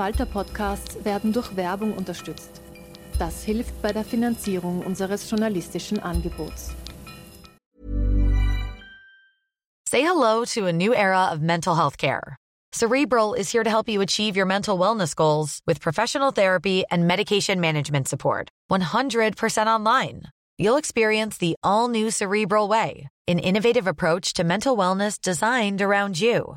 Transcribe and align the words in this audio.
Falter-Podcasts 0.00 1.04
werden 1.04 1.30
durch 1.30 1.54
Werbung 1.56 1.92
unterstützt. 1.92 2.62
Das 3.18 3.44
hilft 3.44 3.82
bei 3.82 3.92
der 3.92 4.02
Finanzierung 4.02 4.80
unseres 4.80 5.28
journalistischen 5.28 6.00
Angebots. 6.00 6.70
Say 9.86 10.00
hello 10.00 10.46
to 10.54 10.64
a 10.64 10.72
new 10.72 10.94
era 10.94 11.28
of 11.30 11.42
mental 11.42 11.74
health 11.74 11.98
care. 11.98 12.38
Cerebral 12.72 13.34
is 13.34 13.52
here 13.52 13.62
to 13.62 13.68
help 13.68 13.90
you 13.90 14.00
achieve 14.00 14.38
your 14.38 14.46
mental 14.46 14.78
wellness 14.78 15.14
goals 15.14 15.60
with 15.66 15.82
professional 15.82 16.30
therapy 16.32 16.82
and 16.90 17.06
medication 17.06 17.60
management 17.60 18.08
support. 18.08 18.48
100% 18.70 19.66
online. 19.66 20.22
You'll 20.56 20.78
experience 20.78 21.36
the 21.36 21.56
all 21.62 21.88
new 21.88 22.10
Cerebral 22.10 22.68
Way, 22.68 23.10
an 23.28 23.38
innovative 23.38 23.86
approach 23.86 24.32
to 24.32 24.44
mental 24.44 24.78
wellness 24.78 25.20
designed 25.20 25.82
around 25.82 26.18
you. 26.18 26.56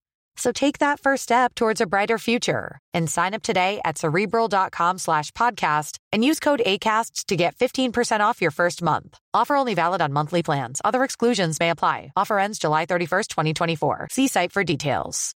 So 0.35 0.51
take 0.51 0.79
that 0.79 0.99
first 0.99 1.23
step 1.23 1.53
towards 1.55 1.81
a 1.81 1.85
brighter 1.85 2.17
future 2.17 2.79
and 2.93 3.09
sign 3.09 3.33
up 3.33 3.43
today 3.43 3.79
at 3.85 3.97
cerebral.com 3.97 4.97
slash 4.97 5.31
podcast 5.31 5.97
and 6.11 6.23
use 6.23 6.39
code 6.39 6.61
ACasts 6.65 7.25
to 7.25 7.35
get 7.35 7.55
15% 7.55 8.21
off 8.21 8.41
your 8.41 8.51
first 8.51 8.81
month. 8.81 9.17
Offer 9.33 9.55
only 9.55 9.75
valid 9.75 10.01
on 10.01 10.13
monthly 10.13 10.41
plans. 10.41 10.81
Other 10.83 11.03
exclusions 11.03 11.59
may 11.59 11.69
apply. 11.69 12.11
Offer 12.15 12.39
ends 12.39 12.59
July 12.59 12.85
31st, 12.85 13.27
2024. 13.27 14.07
See 14.11 14.27
site 14.27 14.51
for 14.51 14.63
details. 14.63 15.33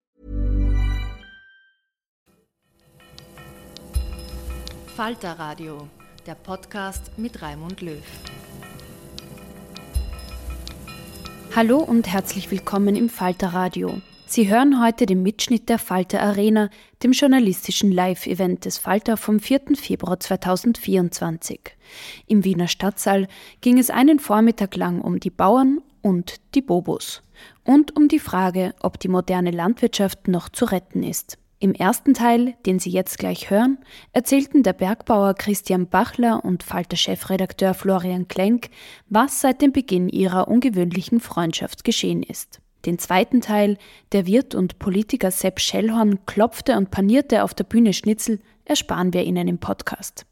Falter 4.97 5.35
Radio, 5.39 5.89
der 6.25 6.37
Podcast 6.37 7.11
mit 7.19 7.43
Raimund 7.43 7.81
Löw. 7.83 8.01
Hallo 11.57 11.79
und 11.79 12.07
herzlich 12.07 12.51
willkommen 12.51 12.95
im 12.95 13.09
Falter 13.09 13.49
Radio. 13.49 14.01
Sie 14.27 14.49
hören 14.49 14.83
heute 14.83 15.07
den 15.07 15.23
Mitschnitt 15.23 15.69
der 15.69 15.79
Falter 15.79 16.21
Arena, 16.23 16.71
dem 17.03 17.13
journalistischen 17.13 17.93
Live-Event 17.93 18.65
des 18.65 18.79
Falter 18.79 19.17
vom 19.17 19.39
4. 19.39 19.77
Februar 19.77 20.19
2024. 20.19 21.61
Im 22.27 22.43
Wiener 22.43 22.67
Stadtsaal 22.67 23.29
ging 23.61 23.79
es 23.79 23.91
einen 23.91 24.19
Vormittag 24.19 24.77
lang 24.77 25.03
um 25.03 25.21
die 25.21 25.31
Bauern 25.31 25.83
und 26.01 26.37
die 26.55 26.63
Bobos 26.63 27.23
und 27.65 27.95
um 27.97 28.09
die 28.09 28.19
Frage, 28.19 28.75
ob 28.81 28.99
die 28.99 29.09
moderne 29.09 29.51
Landwirtschaft 29.51 30.27
noch 30.27 30.49
zu 30.49 30.65
retten 30.65 31.03
ist. 31.03 31.39
Im 31.61 31.73
ersten 31.73 32.15
Teil, 32.15 32.55
den 32.67 32.79
Sie 32.79 32.91
jetzt 32.91 33.19
gleich 33.19 33.51
hören, 33.51 33.79
erzählten 34.13 34.63
der 34.63 34.73
Bergbauer 34.73 35.35
Christian 35.35 35.87
Bachler 35.87 36.45
und 36.45 36.63
Falter-Chefredakteur 36.63 37.75
Florian 37.75 38.27
Klenk, 38.27 38.71
was 39.09 39.41
seit 39.41 39.63
dem 39.63 39.73
Beginn 39.73 40.09
ihrer 40.09 40.49
ungewöhnlichen 40.49 41.21
Freundschaft 41.21 41.85
geschehen 41.85 42.23
ist. 42.23 42.61
Den 42.87 42.99
zweiten 42.99 43.41
Teil, 43.41 43.79
der 44.13 44.27
Wirt 44.27 44.55
und 44.55 44.79
Politiker 44.79 45.31
Sepp 45.31 45.61
Schellhorn 45.61 46.25
klopfte 46.27 46.77
und 46.77 46.91
panierte 46.91 47.43
auf 47.43 47.55
der 47.55 47.65
Bühne 47.65 47.93
Schnitzel, 47.93 48.41
ersparen 48.65 49.13
wir 49.13 49.25
Ihnen 49.25 49.49
im 49.49 49.59
Podcast 49.59 50.27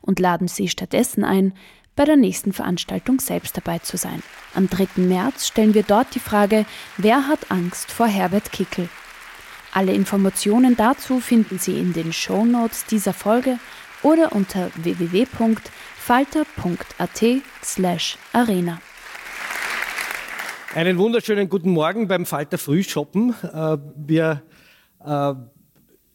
und 0.00 0.18
laden 0.18 0.48
Sie 0.48 0.68
stattdessen 0.68 1.24
ein, 1.24 1.52
bei 1.96 2.04
der 2.04 2.16
nächsten 2.16 2.52
Veranstaltung 2.52 3.18
selbst 3.18 3.56
dabei 3.56 3.80
zu 3.80 3.96
sein. 3.96 4.22
Am 4.54 4.70
3. 4.70 4.88
März 5.02 5.48
stellen 5.48 5.74
wir 5.74 5.82
dort 5.82 6.14
die 6.14 6.20
Frage, 6.20 6.64
wer 6.96 7.26
hat 7.26 7.50
Angst 7.50 7.90
vor 7.90 8.06
Herbert 8.06 8.52
Kickel? 8.52 8.88
Alle 9.72 9.92
Informationen 9.92 10.76
dazu 10.76 11.18
finden 11.20 11.58
Sie 11.58 11.78
in 11.78 11.92
den 11.92 12.12
Show 12.12 12.44
Notes 12.44 12.86
dieser 12.86 13.12
Folge 13.12 13.58
oder 14.02 14.32
unter 14.32 14.70
www.falter.at 14.76 15.64
slash 17.62 18.16
arena. 18.32 18.80
Einen 20.78 20.96
wunderschönen 20.98 21.48
guten 21.48 21.70
Morgen 21.70 22.06
beim 22.06 22.24
Falter 22.24 22.56
Frühshoppen. 22.56 23.34
Äh, 23.42 23.78
wir 23.96 24.42
äh, 25.04 25.34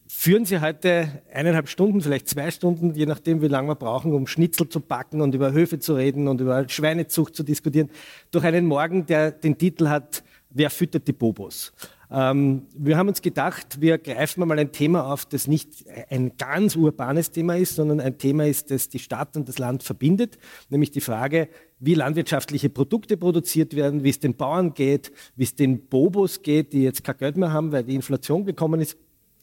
führen 0.08 0.46
Sie 0.46 0.62
heute 0.62 1.22
eineinhalb 1.34 1.68
Stunden, 1.68 2.00
vielleicht 2.00 2.30
zwei 2.30 2.50
Stunden, 2.50 2.94
je 2.94 3.06
nachdem, 3.06 3.42
wie 3.42 3.50
lange 3.50 3.68
wir 3.68 3.76
brauchen, 3.76 4.14
um 4.14 4.26
Schnitzel 4.26 4.70
zu 4.70 4.80
backen 4.80 5.20
und 5.20 5.36
über 5.36 5.52
Höfe 5.52 5.80
zu 5.80 5.96
reden 5.96 6.30
und 6.30 6.40
über 6.40 6.70
Schweinezucht 6.70 7.36
zu 7.36 7.44
diskutieren, 7.44 7.90
durch 8.32 8.46
einen 8.46 8.66
Morgen, 8.66 9.06
der 9.06 9.32
den 9.32 9.58
Titel 9.58 9.90
hat, 9.90 10.24
Wer 10.56 10.70
füttert 10.70 11.08
die 11.08 11.14
Bobos? 11.14 11.74
Ähm, 12.12 12.68
wir 12.78 12.96
haben 12.96 13.08
uns 13.08 13.24
gedacht, 13.24 13.82
wir 13.82 13.98
greifen 13.98 14.48
mal 14.48 14.60
ein 14.60 14.72
Thema 14.72 15.12
auf, 15.12 15.26
das 15.26 15.48
nicht 15.48 15.86
ein 16.12 16.38
ganz 16.38 16.76
urbanes 16.76 17.32
Thema 17.32 17.58
ist, 17.58 17.76
sondern 17.76 18.00
ein 18.00 18.20
Thema 18.20 18.46
ist, 18.46 18.70
das 18.70 18.88
die 18.88 19.00
Stadt 19.00 19.36
und 19.36 19.50
das 19.50 19.58
Land 19.58 19.82
verbindet, 19.82 20.38
nämlich 20.70 20.92
die 20.92 21.02
Frage, 21.02 21.50
wie 21.86 21.96
landwirtschaftliche 21.96 22.70
Produkte 22.70 23.18
produziert 23.18 23.76
werden, 23.76 24.06
wie 24.06 24.10
es 24.10 24.20
den 24.20 24.36
Bauern 24.36 24.74
geht, 24.74 25.12
wie 25.36 25.44
es 25.44 25.54
den 25.54 25.88
Bobos 25.88 26.42
geht, 26.42 26.72
die 26.72 26.84
jetzt 26.84 27.04
kein 27.04 27.18
Geld 27.18 27.36
mehr 27.36 27.52
haben, 27.52 27.74
weil 27.74 27.84
die 27.84 27.96
Inflation 27.96 28.46
gekommen 28.46 28.80
ist. 28.80 28.98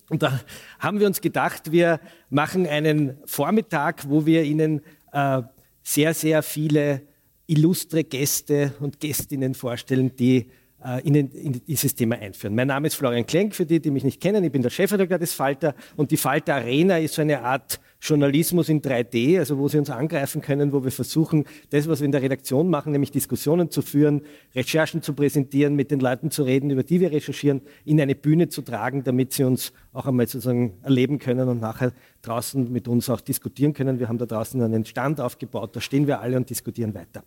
Und 0.08 0.22
da 0.22 0.40
haben 0.78 1.00
wir 1.00 1.06
uns 1.06 1.20
gedacht, 1.20 1.70
wir 1.70 2.00
machen 2.30 2.66
einen 2.66 3.18
Vormittag, 3.26 4.08
wo 4.08 4.24
wir 4.24 4.42
Ihnen 4.44 4.80
äh, 5.12 5.42
sehr, 5.82 6.14
sehr 6.14 6.42
viele 6.42 7.02
illustre 7.46 8.04
Gäste 8.04 8.72
und 8.80 9.00
Gästinnen 9.00 9.54
vorstellen, 9.54 10.16
die 10.16 10.50
äh, 10.82 11.06
in, 11.06 11.14
in, 11.14 11.64
dieses 11.66 11.94
Thema 11.94 12.16
einführen. 12.16 12.54
Mein 12.54 12.68
Name 12.68 12.86
ist 12.86 12.94
Florian 12.94 13.26
Klenk, 13.26 13.54
für 13.54 13.66
die, 13.66 13.80
die 13.80 13.90
mich 13.90 14.04
nicht 14.04 14.20
kennen. 14.20 14.42
Ich 14.44 14.52
bin 14.52 14.62
der 14.62 14.70
Chefredakteur 14.70 15.18
des 15.18 15.34
Falter 15.34 15.74
und 15.96 16.10
die 16.10 16.16
Falter 16.16 16.54
Arena 16.54 16.98
ist 16.98 17.14
so 17.14 17.22
eine 17.22 17.42
Art 17.42 17.80
Journalismus 18.00 18.68
in 18.68 18.80
3D, 18.80 19.38
also 19.38 19.58
wo 19.58 19.68
Sie 19.68 19.78
uns 19.78 19.90
angreifen 19.90 20.40
können, 20.40 20.72
wo 20.72 20.82
wir 20.82 20.90
versuchen, 20.90 21.44
das, 21.68 21.86
was 21.86 22.00
wir 22.00 22.06
in 22.06 22.12
der 22.12 22.22
Redaktion 22.22 22.70
machen, 22.70 22.92
nämlich 22.92 23.10
Diskussionen 23.10 23.70
zu 23.70 23.82
führen, 23.82 24.22
Recherchen 24.54 25.02
zu 25.02 25.12
präsentieren, 25.12 25.76
mit 25.76 25.90
den 25.90 26.00
Leuten 26.00 26.30
zu 26.30 26.42
reden, 26.42 26.70
über 26.70 26.82
die 26.82 27.00
wir 27.00 27.12
recherchieren, 27.12 27.60
in 27.84 28.00
eine 28.00 28.14
Bühne 28.14 28.48
zu 28.48 28.62
tragen, 28.62 29.04
damit 29.04 29.34
sie 29.34 29.44
uns 29.44 29.72
auch 29.92 30.06
einmal 30.06 30.26
sozusagen 30.26 30.78
erleben 30.82 31.18
können 31.18 31.48
und 31.48 31.60
nachher 31.60 31.92
draußen 32.22 32.72
mit 32.72 32.88
uns 32.88 33.10
auch 33.10 33.20
diskutieren 33.20 33.74
können. 33.74 33.98
Wir 33.98 34.08
haben 34.08 34.18
da 34.18 34.26
draußen 34.26 34.60
einen 34.62 34.86
Stand 34.86 35.20
aufgebaut, 35.20 35.76
da 35.76 35.80
stehen 35.80 36.06
wir 36.06 36.20
alle 36.20 36.36
und 36.36 36.48
diskutieren 36.48 36.94
weiter. 36.94 37.22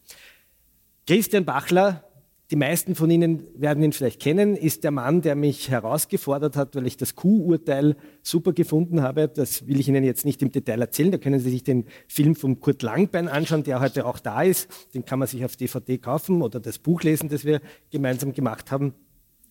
Christian 1.05 1.45
Bachler, 1.45 2.03
die 2.51 2.55
meisten 2.57 2.93
von 2.93 3.09
Ihnen 3.09 3.47
werden 3.55 3.83
ihn 3.83 3.93
vielleicht 3.93 4.21
kennen, 4.21 4.55
ist 4.55 4.83
der 4.83 4.91
Mann, 4.91 5.21
der 5.21 5.35
mich 5.35 5.69
herausgefordert 5.69 6.55
hat, 6.55 6.75
weil 6.75 6.85
ich 6.85 6.97
das 6.97 7.15
Q-Urteil 7.15 7.95
super 8.21 8.53
gefunden 8.53 9.01
habe. 9.01 9.27
Das 9.27 9.65
will 9.65 9.79
ich 9.79 9.87
Ihnen 9.87 10.03
jetzt 10.03 10.25
nicht 10.25 10.41
im 10.41 10.51
Detail 10.51 10.81
erzählen. 10.81 11.11
Da 11.11 11.17
können 11.17 11.39
Sie 11.39 11.49
sich 11.49 11.63
den 11.63 11.85
Film 12.07 12.35
von 12.35 12.59
Kurt 12.59 12.81
Langbein 12.83 13.27
anschauen, 13.27 13.63
der 13.63 13.79
heute 13.79 14.05
auch 14.05 14.19
da 14.19 14.43
ist. 14.43 14.69
Den 14.93 15.05
kann 15.05 15.19
man 15.19 15.27
sich 15.27 15.43
auf 15.45 15.55
DVD 15.55 15.97
kaufen 15.97 16.41
oder 16.41 16.59
das 16.59 16.79
Buch 16.79 17.01
lesen, 17.03 17.29
das 17.29 17.45
wir 17.45 17.61
gemeinsam 17.91 18.33
gemacht 18.33 18.71
haben. 18.71 18.93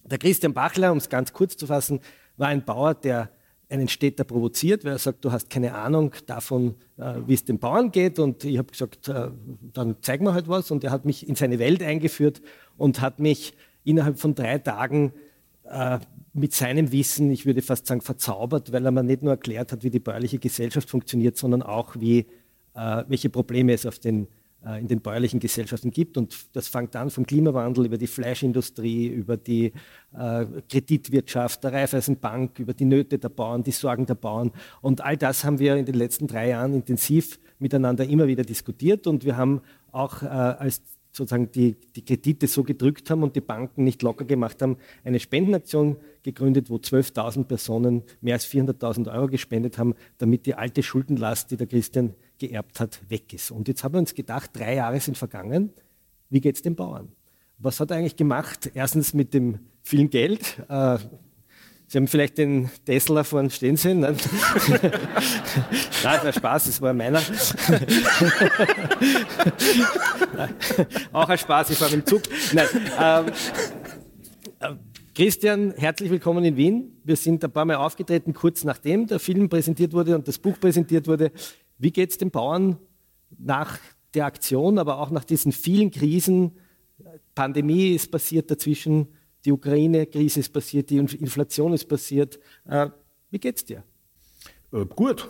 Der 0.04 0.19
Christian 0.19 0.52
Bachler, 0.52 0.92
um 0.92 0.98
es 0.98 1.08
ganz 1.08 1.32
kurz 1.32 1.56
zu 1.56 1.66
fassen, 1.66 2.00
war 2.36 2.48
ein 2.48 2.64
Bauer, 2.64 2.94
der 2.94 3.31
einen 3.72 3.88
Städter 3.88 4.24
provoziert, 4.24 4.84
weil 4.84 4.92
er 4.92 4.98
sagt, 4.98 5.24
du 5.24 5.32
hast 5.32 5.50
keine 5.50 5.74
Ahnung 5.74 6.14
davon, 6.26 6.74
äh, 6.98 7.14
wie 7.26 7.34
es 7.34 7.44
den 7.44 7.58
Bauern 7.58 7.90
geht. 7.90 8.18
Und 8.18 8.44
ich 8.44 8.58
habe 8.58 8.70
gesagt, 8.70 9.08
äh, 9.08 9.30
dann 9.72 9.96
zeig 10.02 10.20
mir 10.20 10.34
halt 10.34 10.48
was. 10.48 10.70
Und 10.70 10.84
er 10.84 10.90
hat 10.90 11.04
mich 11.04 11.28
in 11.28 11.34
seine 11.34 11.58
Welt 11.58 11.82
eingeführt 11.82 12.42
und 12.76 13.00
hat 13.00 13.18
mich 13.18 13.54
innerhalb 13.84 14.18
von 14.18 14.34
drei 14.34 14.58
Tagen 14.58 15.12
äh, 15.64 15.98
mit 16.34 16.52
seinem 16.52 16.92
Wissen, 16.92 17.30
ich 17.30 17.46
würde 17.46 17.62
fast 17.62 17.86
sagen, 17.86 18.00
verzaubert, 18.00 18.72
weil 18.72 18.84
er 18.84 18.90
mir 18.90 19.02
nicht 19.02 19.22
nur 19.22 19.32
erklärt 19.32 19.72
hat, 19.72 19.84
wie 19.84 19.90
die 19.90 19.98
bäuerliche 19.98 20.38
Gesellschaft 20.38 20.88
funktioniert, 20.88 21.36
sondern 21.36 21.62
auch, 21.62 21.96
wie, 21.98 22.26
äh, 22.74 23.04
welche 23.08 23.28
Probleme 23.28 23.72
es 23.72 23.86
auf 23.86 23.98
den 23.98 24.28
in 24.78 24.88
den 24.88 25.00
bäuerlichen 25.00 25.40
Gesellschaften 25.40 25.90
gibt. 25.90 26.16
Und 26.16 26.36
das 26.52 26.69
fängt 26.69 26.94
an 26.94 27.10
vom 27.10 27.26
Klimawandel 27.26 27.87
über 27.87 27.98
die 27.98 28.06
Fleischindustrie, 28.06 29.08
über 29.08 29.37
die 29.37 29.72
äh, 30.16 30.46
Kreditwirtschaft, 30.70 31.64
der 31.64 31.72
Raiffeisenbank, 31.72 32.58
über 32.58 32.75
die 32.75 32.84
Nöte 32.84 33.19
der 33.19 33.28
Bauern, 33.28 33.62
die 33.62 33.72
Sorgen 33.72 34.06
der 34.06 34.14
Bauern. 34.14 34.52
Und 34.81 35.00
all 35.00 35.16
das 35.16 35.44
haben 35.44 35.58
wir 35.58 35.76
in 35.76 35.87
den 35.87 35.96
letzten 35.96 36.26
drei 36.26 36.50
Jahren 36.50 36.75
intensiv 36.75 37.40
miteinander 37.58 38.04
immer 38.04 38.26
wieder 38.26 38.44
diskutiert. 38.44 39.06
Und 39.06 39.25
wir 39.25 39.37
haben 39.37 39.62
auch 39.90 40.22
äh, 40.22 40.26
als 40.26 40.82
sozusagen 41.12 41.52
die, 41.52 41.76
die 41.94 42.04
Kredite 42.04 42.46
so 42.46 42.62
gedrückt 42.62 43.10
haben 43.10 43.22
und 43.22 43.37
die 43.37 43.40
Banken 43.40 43.84
nicht 43.84 44.02
locker 44.02 44.25
gemacht 44.25 44.62
haben, 44.62 44.78
eine 45.04 45.20
Spendenaktion 45.20 45.96
gegründet, 46.22 46.70
wo 46.70 46.76
12.000 46.76 47.44
Personen 47.44 48.02
mehr 48.20 48.34
als 48.34 48.46
400.000 48.46 49.12
Euro 49.12 49.28
gespendet 49.28 49.76
haben, 49.76 49.94
damit 50.19 50.46
die 50.46 50.54
alte 50.54 50.82
Schuldenlast, 50.82 51.50
die 51.50 51.56
der 51.56 51.66
Christian 51.66 52.14
geerbt 52.48 52.80
hat, 52.80 53.00
weg 53.08 53.32
ist. 53.32 53.50
Und 53.52 53.68
jetzt 53.68 53.84
haben 53.84 53.94
wir 53.94 53.98
uns 53.98 54.14
gedacht, 54.14 54.50
drei 54.52 54.74
Jahre 54.74 54.98
sind 55.00 55.16
vergangen, 55.16 55.70
wie 56.28 56.40
geht 56.40 56.56
es 56.56 56.62
den 56.62 56.74
Bauern? 56.74 57.12
Was 57.58 57.78
hat 57.78 57.90
er 57.90 57.98
eigentlich 57.98 58.16
gemacht? 58.16 58.70
Erstens 58.74 59.14
mit 59.14 59.32
dem 59.32 59.60
vielen 59.82 60.10
Geld. 60.10 60.58
Äh, 60.68 60.98
Sie 61.86 61.98
haben 61.98 62.08
vielleicht 62.08 62.38
den 62.38 62.70
Tesla 62.86 63.22
vorne 63.22 63.50
stehen 63.50 63.76
sehen. 63.76 64.00
Nein, 64.00 64.16
Nein 66.02 66.32
Spaß, 66.32 66.64
das 66.64 66.80
war 66.80 66.94
meiner. 66.94 67.20
Auch 71.12 71.28
ein 71.28 71.36
Spaß, 71.36 71.68
ich 71.68 71.76
fahre 71.76 71.92
im 71.94 72.06
Zug. 72.06 72.22
Nein, 72.54 72.66
ähm, 72.98 73.26
äh, 74.60 74.74
Christian, 75.14 75.74
herzlich 75.76 76.08
willkommen 76.10 76.42
in 76.46 76.56
Wien. 76.56 76.98
Wir 77.04 77.16
sind 77.16 77.44
ein 77.44 77.52
paar 77.52 77.66
Mal 77.66 77.76
aufgetreten, 77.76 78.32
kurz 78.32 78.64
nachdem 78.64 79.06
der 79.06 79.18
Film 79.18 79.50
präsentiert 79.50 79.92
wurde 79.92 80.14
und 80.14 80.26
das 80.26 80.38
Buch 80.38 80.58
präsentiert 80.58 81.06
wurde. 81.06 81.30
Wie 81.82 81.90
geht 81.90 82.11
es 82.11 82.17
den 82.19 82.31
Bauern 82.31 82.79
nach 83.38 83.79
der 84.14 84.26
Aktion, 84.26 84.79
aber 84.79 85.00
auch 85.00 85.11
nach 85.11 85.25
diesen 85.25 85.52
vielen 85.52 85.90
Krisen? 85.90 86.52
Pandemie 87.34 87.90
ist 87.94 88.11
passiert 88.11 88.50
dazwischen 88.50 89.08
die 89.44 89.52
Ukraine-Krise 89.52 90.40
ist 90.40 90.52
passiert, 90.52 90.90
die 90.90 90.99
Inflation 90.99 91.73
ist 91.73 91.87
passiert. 91.87 92.38
Äh, 92.64 92.90
wie 93.31 93.38
geht's 93.38 93.64
dir? 93.64 93.82
Äh, 94.73 94.84
gut, 94.84 95.29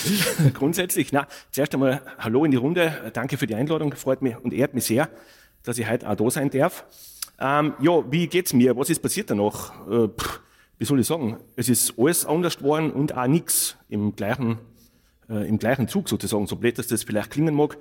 grundsätzlich. 0.54 1.12
Na, 1.12 1.28
zuerst 1.52 1.74
einmal 1.74 2.02
Hallo 2.18 2.44
in 2.44 2.50
die 2.50 2.56
Runde. 2.56 3.12
Danke 3.12 3.38
für 3.38 3.46
die 3.46 3.54
Einladung. 3.54 3.94
Freut 3.94 4.22
mich 4.22 4.36
und 4.38 4.52
ehrt 4.52 4.74
mich 4.74 4.84
sehr, 4.84 5.08
dass 5.62 5.78
ich 5.78 5.88
heute 5.88 6.08
auch 6.10 6.16
da 6.16 6.30
sein 6.30 6.50
darf. 6.50 6.84
Ähm, 7.38 7.74
ja, 7.80 8.10
wie 8.10 8.26
geht's 8.26 8.52
mir? 8.52 8.76
Was 8.76 8.90
ist 8.90 9.00
passiert 9.00 9.30
danach? 9.30 9.72
Äh, 9.88 10.08
pff, 10.08 10.40
wie 10.78 10.84
soll 10.84 11.00
ich 11.00 11.06
sagen? 11.06 11.38
Es 11.56 11.68
ist 11.68 11.94
alles 11.96 12.26
anders 12.26 12.58
geworden 12.58 12.90
und 12.90 13.16
auch 13.16 13.26
nichts 13.26 13.76
im 13.88 14.16
gleichen, 14.16 14.58
äh, 15.28 15.48
im 15.48 15.58
gleichen 15.58 15.88
Zug 15.88 16.08
sozusagen, 16.08 16.46
so 16.46 16.56
blöd 16.56 16.78
dass 16.78 16.86
das 16.86 17.02
vielleicht 17.04 17.30
klingen 17.30 17.54
mag. 17.54 17.78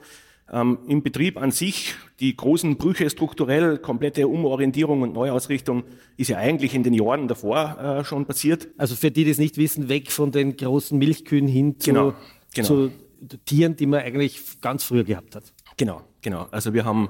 Ähm, 0.52 0.80
Im 0.88 1.02
Betrieb 1.04 1.42
an 1.42 1.52
sich, 1.52 1.96
die 2.20 2.36
großen 2.36 2.76
Brüche 2.78 3.10
strukturell, 3.10 3.78
komplette 3.78 4.28
Umorientierung 4.28 5.02
und 5.02 5.14
Neuausrichtung 5.14 5.84
ist 6.18 6.30
ja 6.30 6.38
eigentlich 6.38 6.76
in 6.76 6.84
den 6.84 6.94
Jahren 6.94 7.28
davor 7.28 7.80
äh, 7.80 8.04
schon 8.04 8.26
passiert. 8.26 8.68
Also 8.78 8.96
für 8.96 9.10
die, 9.10 9.24
die 9.24 9.32
es 9.32 9.38
nicht 9.38 9.58
wissen, 9.58 9.88
weg 9.88 10.12
von 10.12 10.32
den 10.32 10.58
großen 10.58 10.98
Milchkühen 10.98 11.48
hin 11.48 11.80
zu, 11.80 11.90
genau, 11.90 12.14
genau. 12.54 12.68
zu 12.68 12.92
Tieren, 13.46 13.78
die 13.78 13.86
man 13.86 14.02
eigentlich 14.02 14.42
ganz 14.60 14.84
früher 14.84 15.06
gehabt 15.06 15.36
hat. 15.36 15.54
Genau, 15.78 16.02
genau. 16.22 16.48
Also 16.52 16.74
wir 16.74 16.84
haben 16.84 17.10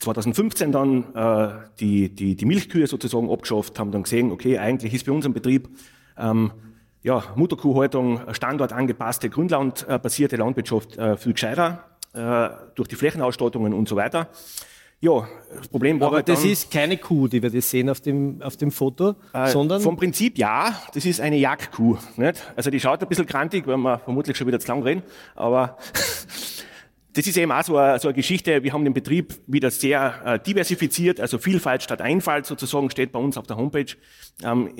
2015 0.00 0.72
dann 0.72 1.14
äh, 1.14 1.48
die, 1.78 2.14
die, 2.14 2.34
die 2.34 2.44
Milchkühe 2.44 2.86
sozusagen 2.86 3.30
abgeschafft, 3.30 3.78
haben 3.78 3.92
dann 3.92 4.02
gesehen, 4.02 4.32
okay, 4.32 4.58
eigentlich 4.58 4.92
ist 4.94 5.06
bei 5.06 5.12
unserem 5.12 5.32
Betrieb 5.32 5.68
ähm, 6.18 6.52
ja, 7.04 7.22
Mutterkuhhaltung, 7.36 8.20
standortangepasste, 8.32 9.28
grundlandbasierte 9.28 10.36
Landwirtschaft 10.36 10.96
äh, 10.96 11.16
viel 11.18 11.34
gescheiter 11.34 11.84
äh, 12.14 12.48
durch 12.74 12.88
die 12.88 12.96
Flächenausstattungen 12.96 13.74
und 13.74 13.88
so 13.88 13.94
weiter. 13.94 14.28
Ja, 15.00 15.28
das 15.54 15.68
Problem 15.68 16.00
war 16.00 16.06
Aber 16.06 16.16
halt 16.16 16.30
das 16.30 16.40
dann, 16.40 16.50
ist 16.50 16.70
keine 16.70 16.96
Kuh, 16.96 17.28
die 17.28 17.42
wir 17.42 17.50
das 17.50 17.68
sehen 17.68 17.90
auf 17.90 18.00
dem, 18.00 18.40
auf 18.40 18.56
dem 18.56 18.70
Foto, 18.70 19.16
äh, 19.34 19.48
sondern... 19.48 19.82
Vom 19.82 19.96
Prinzip 19.98 20.38
ja, 20.38 20.80
das 20.94 21.04
ist 21.04 21.20
eine 21.20 21.36
Jagdkuh. 21.36 21.98
Nicht? 22.16 22.42
Also 22.56 22.70
die 22.70 22.80
schaut 22.80 23.02
ein 23.02 23.08
bisschen 23.08 23.26
krantig, 23.26 23.66
wenn 23.66 23.80
wir 23.80 23.98
vermutlich 23.98 24.34
schon 24.38 24.46
wieder 24.46 24.58
zu 24.58 24.68
lang 24.68 24.82
reden, 24.82 25.02
aber 25.34 25.76
das 27.12 27.26
ist 27.26 27.36
eben 27.36 27.52
auch 27.52 27.64
so 27.64 27.76
eine, 27.76 27.98
so 27.98 28.08
eine 28.08 28.14
Geschichte. 28.14 28.62
Wir 28.62 28.72
haben 28.72 28.84
den 28.84 28.94
Betrieb 28.94 29.34
wieder 29.46 29.70
sehr 29.70 30.22
äh, 30.24 30.38
diversifiziert, 30.38 31.20
also 31.20 31.36
Vielfalt 31.36 31.82
statt 31.82 32.00
Einfalt 32.00 32.46
sozusagen 32.46 32.88
steht 32.88 33.12
bei 33.12 33.18
uns 33.18 33.36
auf 33.36 33.46
der 33.46 33.58
Homepage. 33.58 33.94
Ähm, 34.42 34.70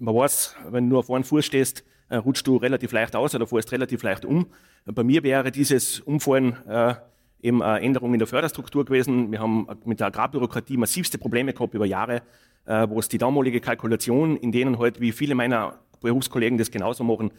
man 0.00 0.14
weiß, 0.14 0.56
wenn 0.70 0.84
du 0.88 0.94
nur 0.94 1.04
vorne 1.04 1.24
Fuß 1.24 1.44
stehst, 1.44 1.84
äh, 2.08 2.16
rutschst 2.16 2.46
du 2.46 2.56
relativ 2.56 2.92
leicht 2.92 3.14
aus 3.14 3.34
oder 3.34 3.46
fährst 3.46 3.70
relativ 3.72 4.02
leicht 4.02 4.24
um. 4.24 4.46
Bei 4.86 5.04
mir 5.04 5.22
wäre 5.22 5.52
dieses 5.52 6.00
Umfallen 6.00 6.56
äh, 6.66 6.94
eben 7.42 7.62
eine 7.62 7.84
Änderung 7.84 8.12
in 8.12 8.18
der 8.18 8.26
Förderstruktur 8.26 8.84
gewesen. 8.84 9.30
Wir 9.30 9.40
haben 9.40 9.66
mit 9.84 10.00
der 10.00 10.08
Agrarbürokratie 10.08 10.76
massivste 10.76 11.18
Probleme 11.18 11.52
gehabt 11.52 11.74
über 11.74 11.86
Jahre, 11.86 12.22
äh, 12.64 12.88
wo 12.88 12.98
es 12.98 13.08
die 13.08 13.18
damalige 13.18 13.60
Kalkulation, 13.60 14.36
in 14.36 14.52
denen 14.52 14.78
halt, 14.78 15.00
wie 15.00 15.12
viele 15.12 15.34
meiner 15.34 15.78
Berufskollegen 16.00 16.58
das 16.58 16.70
genauso 16.70 17.04
machen, 17.04 17.30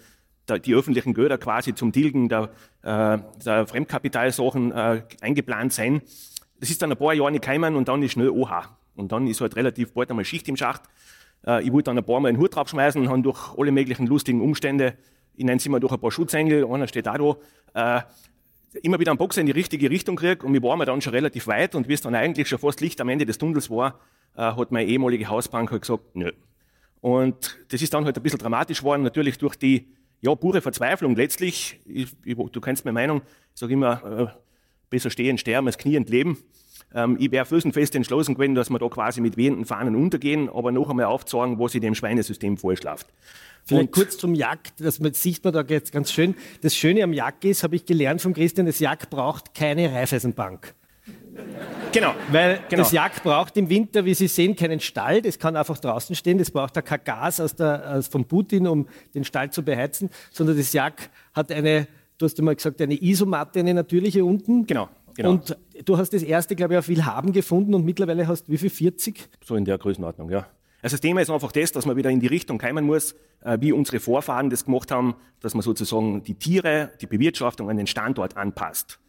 da, 0.46 0.58
die 0.58 0.74
öffentlichen 0.74 1.13
Gelder 1.13 1.38
quasi 1.38 1.74
zum 1.75 1.92
Tilgen 1.92 2.30
der, 2.30 2.50
äh, 2.84 3.18
der 3.44 3.68
Fremdkapitalsachen 3.68 4.72
äh, 4.72 5.04
eingeplant 5.22 5.74
sein. 5.74 6.02
Das 6.60 6.69
ist 6.69 6.81
dann 6.81 6.92
ein 6.92 6.98
paar 6.98 7.13
Jahre 7.13 7.31
nicht 7.31 7.44
gekommen 7.44 7.75
und 7.75 7.88
dann 7.88 8.04
ist 8.04 8.13
schnell 8.13 8.30
OH. 8.30 8.69
Und 8.96 9.12
dann 9.12 9.25
ist 9.28 9.42
halt 9.42 9.56
relativ 9.56 9.94
bald 9.94 10.10
einmal 10.10 10.25
Schicht 10.25 10.48
im 10.48 10.58
Schacht. 10.58 10.84
Äh, 11.45 11.63
ich 11.63 11.71
wollte 11.71 11.89
dann 11.89 11.97
ein 11.97 12.03
paar 12.03 12.19
Mal 12.19 12.29
einen 12.29 12.38
Hut 12.38 12.55
draufschmeißen, 12.55 13.07
habe 13.09 13.21
durch 13.21 13.57
alle 13.57 13.71
möglichen 13.71 14.07
lustigen 14.07 14.41
Umstände, 14.41 14.95
ich 15.35 15.45
nenne 15.45 15.57
es 15.57 15.65
immer 15.65 15.79
durch 15.79 15.93
ein 15.93 15.99
paar 15.99 16.11
Schutzengel, 16.11 16.65
einer 16.65 16.88
steht 16.88 17.07
auch 17.07 17.38
da, 17.73 17.97
äh, 17.99 18.01
immer 18.83 18.99
wieder 18.99 19.11
einen 19.11 19.17
Boxer 19.17 19.41
in 19.41 19.47
die 19.47 19.51
richtige 19.51 19.89
Richtung 19.89 20.15
gekriegt 20.15 20.43
und 20.43 20.53
wir 20.53 20.63
waren 20.63 20.79
dann 20.85 21.01
schon 21.01 21.13
relativ 21.13 21.47
weit 21.47 21.75
und 21.75 21.88
wie 21.88 21.93
es 21.93 22.01
dann 22.01 22.15
eigentlich 22.15 22.47
schon 22.47 22.59
fast 22.59 22.81
Licht 22.81 23.01
am 23.01 23.09
Ende 23.09 23.25
des 23.25 23.38
Tunnels 23.38 23.69
war, 23.69 23.99
äh, 24.35 24.41
hat 24.41 24.71
meine 24.71 24.88
ehemalige 24.88 25.27
Hausbank 25.27 25.71
halt 25.71 25.81
gesagt, 25.81 26.15
nö. 26.15 26.31
Und 27.01 27.57
das 27.69 27.81
ist 27.81 27.93
dann 27.93 28.05
halt 28.05 28.15
ein 28.15 28.23
bisschen 28.23 28.39
dramatisch 28.39 28.79
geworden, 28.79 29.01
natürlich 29.01 29.38
durch 29.38 29.55
die 29.55 29.88
ja, 30.21 30.35
pure 30.35 30.61
Verzweiflung 30.61 31.15
letztlich. 31.15 31.79
Ich, 31.85 32.15
ich, 32.23 32.35
du 32.35 32.61
kennst 32.61 32.85
meine 32.85 32.93
Meinung, 32.93 33.21
ich 33.53 33.59
sage 33.59 33.73
immer, 33.73 34.03
äh, 34.03 34.27
besser 34.89 35.09
stehen, 35.09 35.38
sterben 35.38 35.67
als 35.67 35.77
kniend 35.77 36.09
leben. 36.09 36.38
Ähm, 36.93 37.17
ich 37.19 37.31
wäre 37.31 37.45
felsenfest 37.45 37.95
entschlossen 37.95 38.35
gewesen, 38.35 38.55
dass 38.55 38.69
wir 38.69 38.79
da 38.79 38.88
quasi 38.88 39.21
mit 39.21 39.38
wehenden 39.38 39.65
Fahnen 39.65 39.95
untergehen, 39.95 40.49
aber 40.49 40.71
noch 40.71 40.89
einmal 40.89 41.05
aufzeigen, 41.05 41.59
was 41.59 41.75
in 41.75 41.81
dem 41.81 41.95
Schweinesystem 41.95 42.57
vorschläft. 42.57 43.07
Vielleicht 43.63 43.83
und 43.83 43.91
kurz 43.91 44.17
zum 44.17 44.33
Jagd, 44.33 44.73
das 44.79 44.99
sieht 45.13 45.43
man 45.43 45.53
da 45.53 45.61
jetzt 45.61 45.91
ganz 45.91 46.11
schön. 46.11 46.35
Das 46.61 46.75
Schöne 46.75 47.03
am 47.03 47.13
Jagd 47.13 47.45
ist, 47.45 47.63
habe 47.63 47.75
ich 47.75 47.85
gelernt 47.85 48.21
von 48.21 48.33
Christian, 48.33 48.65
das 48.65 48.79
Jagd 48.79 49.09
braucht 49.09 49.53
keine 49.53 49.91
Reifeisenbank. 49.93 50.73
Genau. 51.91 52.13
Weil 52.31 52.59
genau. 52.69 52.83
das 52.83 52.91
Jagd 52.91 53.23
braucht 53.23 53.57
im 53.57 53.69
Winter, 53.69 54.05
wie 54.05 54.13
Sie 54.13 54.27
sehen, 54.27 54.55
keinen 54.55 54.79
Stall. 54.79 55.21
Das 55.21 55.39
kann 55.39 55.55
einfach 55.55 55.77
draußen 55.77 56.15
stehen. 56.15 56.38
Das 56.38 56.51
braucht 56.51 56.75
da 56.75 56.81
kein 56.81 57.03
Gas 57.03 57.39
aus 57.39 57.55
der, 57.55 57.95
aus 57.95 58.07
von 58.07 58.25
Putin, 58.25 58.67
um 58.67 58.88
den 59.13 59.23
Stall 59.23 59.51
zu 59.51 59.63
beheizen, 59.63 60.09
sondern 60.31 60.57
das 60.57 60.73
Jagd 60.73 61.09
hat 61.33 61.51
eine, 61.51 61.88
du 62.17 62.25
hast 62.25 62.38
immer 62.39 62.55
gesagt, 62.55 62.81
eine 62.81 63.01
Isomatte, 63.01 63.59
eine 63.59 63.73
natürliche 63.73 64.23
unten. 64.23 64.65
Genau. 64.67 64.89
Genau. 65.16 65.31
Und 65.31 65.58
du 65.86 65.98
hast 65.98 66.13
das 66.13 66.24
erste, 66.24 66.56
glaube 66.56 66.74
ich, 66.74 66.80
auf 66.80 66.88
Wilhaben 66.88 67.34
gefunden 67.34 67.74
und 67.74 67.86
mittlerweile 67.86 68.28
hast 68.28 68.48
du 68.48 68.52
wie 68.52 68.58
viel? 68.58 68.69
40? 68.69 69.30
So 69.44 69.56
in 69.56 69.66
der 69.66 69.78
Größenordnung, 69.78 70.30
ja. 70.30 70.48
Also 70.81 70.96
das 70.96 71.02
Thema 71.02 71.22
ist 71.22 71.30
einfach 71.30 71.52
das, 71.52 71.72
dass 71.72 71.86
man 71.86 71.96
wieder 71.96 72.10
in 72.10 72.19
die 72.19 72.28
Richtung 72.28 72.58
kommen 72.58 72.86
muss, 72.86 73.13
äh, 73.42 73.58
wie 73.62 73.72
unsere 73.72 74.00
Vorfahren 74.00 74.50
das 74.50 74.66
gemacht 74.66 74.92
haben, 74.92 75.16
dass 75.40 75.54
man 75.54 75.62
sozusagen 75.62 76.24
die 76.24 76.36
Tiere, 76.36 76.92
die 77.02 77.06
Bewirtschaftung 77.06 77.69
an 77.69 77.78
den 77.78 77.88
Standort 77.88 78.36
anpasst. 78.36 79.00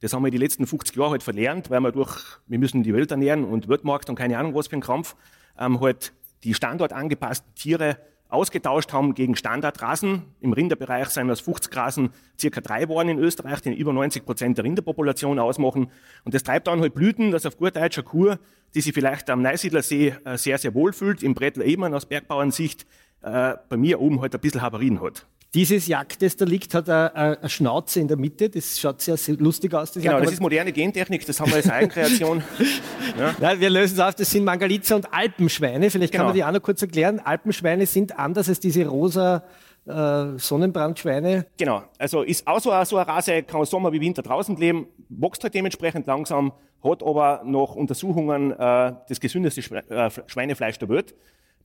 Das 0.00 0.12
haben 0.12 0.24
wir 0.24 0.30
die 0.30 0.38
letzten 0.38 0.66
50 0.66 0.96
Jahre 0.96 1.10
halt 1.12 1.22
verlernt, 1.22 1.70
weil 1.70 1.80
wir 1.80 1.92
durch, 1.92 2.22
wir 2.46 2.58
müssen 2.58 2.82
die 2.82 2.94
Welt 2.94 3.10
ernähren 3.10 3.44
und 3.44 3.68
Weltmarkt 3.68 4.08
und 4.08 4.16
keine 4.16 4.38
Ahnung 4.38 4.54
was 4.54 4.68
für 4.68 4.76
ein 4.76 4.80
Krampf, 4.80 5.16
ähm, 5.58 5.80
halt 5.80 6.12
die 6.44 6.54
standortangepassten 6.54 7.54
Tiere 7.54 7.98
ausgetauscht 8.28 8.92
haben 8.92 9.14
gegen 9.14 9.36
Standardrassen. 9.36 10.22
Im 10.40 10.52
Rinderbereich 10.52 11.08
sind 11.08 11.28
das 11.28 11.40
50 11.40 11.74
Rassen 11.74 12.10
circa 12.38 12.60
drei 12.60 12.82
geworden 12.82 13.08
in 13.08 13.18
Österreich, 13.18 13.60
die 13.62 13.74
über 13.74 13.92
90 13.92 14.24
Prozent 14.24 14.58
der 14.58 14.64
Rinderpopulation 14.64 15.38
ausmachen. 15.38 15.90
Und 16.24 16.34
das 16.34 16.42
treibt 16.42 16.66
dann 16.66 16.80
halt 16.80 16.94
Blüten, 16.94 17.30
dass 17.30 17.46
auf 17.46 17.56
gut 17.56 17.76
deutscher 17.76 18.02
Kur, 18.02 18.38
die 18.74 18.80
sich 18.80 18.92
vielleicht 18.92 19.30
am 19.30 19.42
Neusiedlersee 19.42 20.14
äh, 20.24 20.36
sehr, 20.36 20.58
sehr 20.58 20.74
wohl 20.74 20.92
fühlt, 20.92 21.22
im 21.22 21.34
Brettel 21.34 21.62
Ebemann 21.62 21.94
aus 21.94 22.06
Bergbauernsicht, 22.06 22.86
äh, 23.22 23.54
bei 23.68 23.76
mir 23.76 24.00
oben 24.00 24.20
halt 24.20 24.34
ein 24.34 24.40
bisschen 24.40 24.62
Havarien 24.62 25.00
hat. 25.00 25.26
Dieses 25.54 25.86
Jagd, 25.86 26.20
das 26.20 26.36
da 26.36 26.44
liegt, 26.44 26.74
hat 26.74 26.90
eine, 26.90 27.38
Schnauze 27.48 28.00
in 28.00 28.08
der 28.08 28.18
Mitte. 28.18 28.50
Das 28.50 28.78
schaut 28.78 29.00
sehr, 29.00 29.16
lustig 29.38 29.72
aus. 29.72 29.92
Das 29.92 30.02
genau, 30.02 30.16
Jagd. 30.16 30.26
das 30.26 30.32
ist 30.34 30.40
moderne 30.40 30.72
Gentechnik. 30.72 31.24
Das 31.24 31.40
haben 31.40 31.50
wir 31.50 31.56
als 31.56 31.70
Eigenkreation. 31.70 32.42
ja. 33.18 33.34
ja. 33.40 33.60
wir 33.60 33.70
lösen 33.70 33.94
es 33.94 34.00
auf. 34.00 34.14
Das 34.14 34.30
sind 34.30 34.44
Mangalitzer 34.44 34.96
und 34.96 35.12
Alpenschweine. 35.12 35.88
Vielleicht 35.88 36.12
kann 36.12 36.20
genau. 36.20 36.28
man 36.28 36.36
die 36.36 36.44
auch 36.44 36.52
noch 36.52 36.60
kurz 36.60 36.82
erklären. 36.82 37.20
Alpenschweine 37.20 37.86
sind 37.86 38.18
anders 38.18 38.50
als 38.50 38.60
diese 38.60 38.86
rosa 38.86 39.42
äh, 39.86 40.38
Sonnenbrandschweine. 40.38 41.46
Genau. 41.56 41.82
Also 41.98 42.22
ist 42.22 42.46
auch 42.46 42.60
so 42.60 42.70
eine, 42.70 42.84
so 42.84 42.98
eine 42.98 43.08
Rase, 43.08 43.42
kann 43.42 43.64
Sommer 43.64 43.90
wie 43.92 44.02
Winter 44.02 44.20
draußen 44.20 44.54
leben, 44.56 44.86
wächst 45.08 45.42
halt 45.44 45.54
dementsprechend 45.54 46.06
langsam, 46.06 46.52
hat 46.84 47.02
aber 47.02 47.42
nach 47.46 47.74
Untersuchungen 47.74 48.52
äh, 48.52 48.56
das 49.08 49.18
gesündeste 49.18 49.62
äh, 49.88 50.10
Schweinefleisch 50.26 50.78
der 50.78 50.90
Welt 50.90 51.14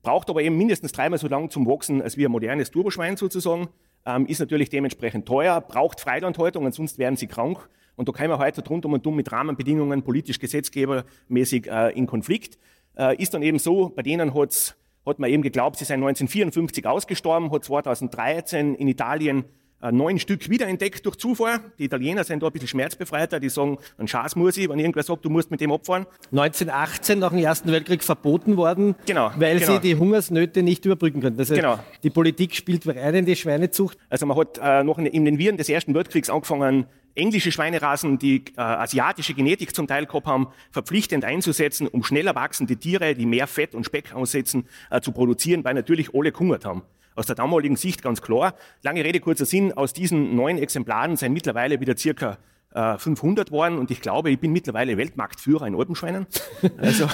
braucht 0.03 0.29
aber 0.29 0.41
eben 0.41 0.57
mindestens 0.57 0.91
dreimal 0.91 1.17
so 1.17 1.27
lang 1.27 1.49
zum 1.49 1.65
Wachsen 1.65 2.01
als 2.01 2.17
wie 2.17 2.25
ein 2.25 2.31
modernes 2.31 2.69
Turboschwein 2.69 3.17
sozusagen, 3.17 3.69
ähm, 4.05 4.27
ist 4.27 4.39
natürlich 4.39 4.69
dementsprechend 4.69 5.25
teuer, 5.25 5.61
braucht 5.61 5.99
Freilandhaltung, 5.99 6.71
sonst 6.71 6.99
werden 6.99 7.15
sie 7.15 7.27
krank. 7.27 7.69
Und 7.95 8.09
da 8.09 8.11
kommen 8.11 8.29
wir 8.29 8.39
heute 8.39 8.63
rund 8.67 8.85
und 8.85 9.07
um 9.07 9.15
mit 9.15 9.31
Rahmenbedingungen 9.31 10.03
politisch 10.03 10.39
gesetzgebermäßig 10.39 11.67
äh, 11.67 11.89
in 11.97 12.05
Konflikt. 12.05 12.57
Äh, 12.97 13.21
ist 13.21 13.33
dann 13.33 13.41
eben 13.41 13.59
so, 13.59 13.89
bei 13.89 14.01
denen 14.01 14.33
hat 14.33 15.19
man 15.19 15.29
eben 15.29 15.41
geglaubt, 15.43 15.77
sie 15.77 15.85
seien 15.85 16.03
1954 16.03 16.85
ausgestorben, 16.85 17.51
hat 17.51 17.63
2013 17.63 18.75
in 18.75 18.87
Italien 18.87 19.45
neun 19.91 20.19
Stück 20.19 20.49
wiederentdeckt 20.49 21.05
durch 21.05 21.17
Zufall. 21.17 21.59
Die 21.77 21.85
Italiener 21.85 22.23
sind 22.23 22.41
da 22.41 22.47
ein 22.47 22.53
bisschen 22.53 22.67
schmerzbefreiter, 22.67 23.39
die 23.39 23.49
sagen, 23.49 23.77
ein 23.97 24.07
Schatz 24.07 24.35
muss 24.35 24.57
ich, 24.57 24.69
wenn 24.69 24.79
irgendwer 24.79 25.03
sagt, 25.03 25.25
du 25.25 25.29
musst 25.29 25.51
mit 25.51 25.61
dem 25.61 25.71
abfahren. 25.71 26.05
1918 26.31 27.19
nach 27.19 27.29
dem 27.29 27.39
Ersten 27.39 27.71
Weltkrieg 27.71 28.03
verboten 28.03 28.57
worden, 28.57 28.95
genau, 29.05 29.31
weil 29.37 29.59
genau. 29.59 29.73
sie 29.73 29.79
die 29.79 29.95
Hungersnöte 29.95 30.63
nicht 30.63 30.85
überbrücken 30.85 31.21
können. 31.21 31.37
Das 31.37 31.49
heißt, 31.49 31.61
genau. 31.61 31.79
die 32.03 32.09
Politik 32.09 32.55
spielt 32.55 32.87
rein 32.87 33.15
in 33.15 33.25
die 33.25 33.35
Schweinezucht. 33.35 33.97
Also 34.09 34.25
man 34.25 34.37
hat 34.37 34.59
äh, 34.61 34.83
noch 34.83 34.97
in, 34.97 35.25
den 35.25 35.37
Viren 35.37 35.57
des 35.57 35.69
Ersten 35.69 35.93
Weltkriegs 35.93 36.29
angefangen, 36.29 36.85
englische 37.15 37.51
Schweinerassen, 37.51 38.17
die 38.17 38.43
äh, 38.57 38.61
asiatische 38.61 39.33
Genetik 39.33 39.75
zum 39.75 39.87
Teil 39.87 40.05
gehabt 40.05 40.25
haben, 40.25 40.47
verpflichtend 40.71 41.25
einzusetzen, 41.25 41.87
um 41.87 42.03
schneller 42.03 42.35
wachsende 42.35 42.77
Tiere, 42.77 43.15
die 43.15 43.25
mehr 43.25 43.47
Fett 43.47 43.75
und 43.75 43.85
Speck 43.85 44.13
aussetzen, 44.13 44.67
äh, 44.89 45.01
zu 45.01 45.11
produzieren, 45.11 45.63
weil 45.63 45.73
natürlich 45.73 46.13
alle 46.13 46.31
gehungert 46.31 46.65
haben. 46.65 46.83
Aus 47.15 47.25
der 47.25 47.35
damaligen 47.35 47.75
Sicht 47.75 48.01
ganz 48.01 48.21
klar. 48.21 48.55
Lange 48.81 49.03
Rede, 49.03 49.19
kurzer 49.19 49.45
Sinn, 49.45 49.73
aus 49.73 49.93
diesen 49.93 50.35
neun 50.35 50.57
Exemplaren 50.57 51.15
sind 51.15 51.33
mittlerweile 51.33 51.79
wieder 51.79 51.95
circa 51.97 52.37
500 52.73 53.49
äh, 53.49 53.51
worden 53.51 53.77
und 53.77 53.91
ich 53.91 54.01
glaube, 54.01 54.31
ich 54.31 54.39
bin 54.39 54.51
mittlerweile 54.51 54.97
Weltmarktführer 54.97 55.67
in 55.67 55.75
Alpenschweinen. 55.75 56.25
Also, 56.77 57.07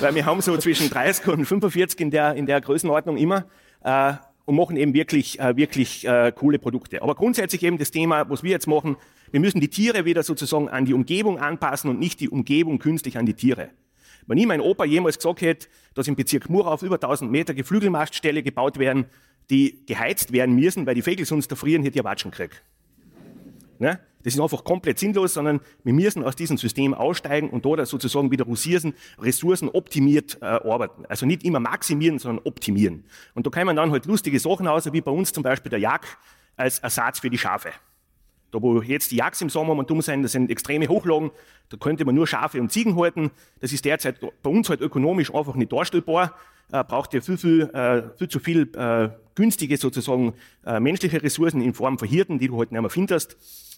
weil 0.00 0.14
wir 0.14 0.26
haben 0.26 0.40
so 0.40 0.56
zwischen 0.58 0.90
30 0.90 1.26
und 1.28 1.46
45 1.46 2.00
in 2.00 2.10
der, 2.10 2.34
in 2.34 2.46
der 2.46 2.60
Größenordnung 2.60 3.16
immer. 3.16 3.46
Äh, 3.82 4.14
und 4.44 4.56
machen 4.56 4.76
eben 4.76 4.92
wirklich, 4.92 5.38
äh, 5.38 5.56
wirklich 5.56 6.06
äh, 6.06 6.32
coole 6.34 6.58
Produkte. 6.58 7.02
Aber 7.02 7.14
grundsätzlich 7.14 7.62
eben 7.62 7.78
das 7.78 7.90
Thema, 7.90 8.28
was 8.28 8.42
wir 8.42 8.50
jetzt 8.50 8.66
machen, 8.66 8.96
wir 9.30 9.40
müssen 9.40 9.60
die 9.60 9.68
Tiere 9.68 10.04
wieder 10.04 10.22
sozusagen 10.22 10.68
an 10.68 10.84
die 10.84 10.94
Umgebung 10.94 11.38
anpassen 11.38 11.88
und 11.88 11.98
nicht 11.98 12.20
die 12.20 12.28
Umgebung 12.28 12.78
künstlich 12.78 13.18
an 13.18 13.26
die 13.26 13.34
Tiere. 13.34 13.70
Wenn 14.26 14.38
ich 14.38 14.46
mein 14.46 14.60
Opa 14.60 14.84
jemals 14.84 15.16
gesagt 15.16 15.40
hätte, 15.40 15.68
dass 15.94 16.08
im 16.08 16.16
Bezirk 16.16 16.48
Mura 16.48 16.72
auf 16.72 16.82
über 16.82 16.96
1000 16.96 17.30
Meter 17.30 17.54
Geflügelmastställe 17.54 18.42
gebaut 18.42 18.78
werden, 18.78 19.06
die 19.50 19.84
geheizt 19.86 20.32
werden 20.32 20.54
müssen, 20.54 20.86
weil 20.86 20.94
die 20.94 21.02
Vögel 21.02 21.26
sonst 21.26 21.50
erfrieren, 21.50 21.82
hätte 21.82 21.98
ich 21.98 22.04
Watschen 22.04 22.30
gekriegt. 22.30 22.62
Ne? 23.78 23.98
Das 24.22 24.34
ist 24.34 24.40
einfach 24.40 24.62
komplett 24.62 24.98
sinnlos, 24.98 25.34
sondern 25.34 25.60
wir 25.82 25.92
müssen 25.92 26.22
aus 26.22 26.36
diesem 26.36 26.56
System 26.56 26.94
aussteigen 26.94 27.50
und 27.50 27.64
dort 27.64 27.84
sozusagen 27.86 28.30
wieder 28.30 28.46
Ressourcen, 28.46 28.94
Ressourcen 29.18 29.68
optimiert 29.68 30.38
äh, 30.40 30.44
arbeiten. 30.44 31.04
Also 31.06 31.26
nicht 31.26 31.42
immer 31.44 31.58
maximieren, 31.58 32.18
sondern 32.18 32.44
optimieren. 32.46 33.04
Und 33.34 33.46
da 33.46 33.50
kann 33.50 33.66
man 33.66 33.76
dann 33.76 33.90
halt 33.90 34.06
lustige 34.06 34.38
Sachen 34.38 34.68
aus, 34.68 34.92
wie 34.92 35.00
bei 35.00 35.10
uns 35.10 35.32
zum 35.32 35.42
Beispiel 35.42 35.70
der 35.70 35.80
Jag 35.80 36.02
als 36.56 36.78
Ersatz 36.78 37.18
für 37.18 37.30
die 37.30 37.38
Schafe. 37.38 37.70
Da 38.52 38.60
wo 38.60 38.80
jetzt 38.82 39.10
die 39.10 39.16
Jagds 39.16 39.40
im 39.40 39.48
Sommer 39.48 39.82
dumm 39.82 40.02
sein, 40.02 40.22
das 40.22 40.32
sind 40.32 40.50
extreme 40.50 40.86
Hochlagen, 40.86 41.30
da 41.70 41.78
könnte 41.78 42.04
man 42.04 42.14
nur 42.14 42.26
Schafe 42.26 42.60
und 42.60 42.70
Ziegen 42.70 42.96
halten. 42.96 43.30
Das 43.60 43.72
ist 43.72 43.84
derzeit 43.84 44.20
bei 44.20 44.50
uns 44.50 44.68
halt 44.68 44.80
ökonomisch 44.82 45.34
einfach 45.34 45.54
nicht 45.54 45.72
darstellbar. 45.72 46.36
Äh, 46.70 46.84
braucht 46.84 47.14
ja 47.14 47.20
viel, 47.20 47.38
viel, 47.38 47.62
äh, 47.72 48.02
viel 48.16 48.28
zu 48.28 48.38
viel 48.38 48.70
äh, 48.76 49.08
günstige 49.34 49.76
sozusagen 49.78 50.34
äh, 50.64 50.80
menschliche 50.80 51.22
Ressourcen 51.22 51.62
in 51.62 51.74
Form 51.74 51.98
von 51.98 52.06
Hirten, 52.06 52.38
die 52.38 52.48
du 52.48 52.58
halt 52.58 52.72
nicht 52.72 52.80
mehr 52.80 52.90
findest. 52.90 53.36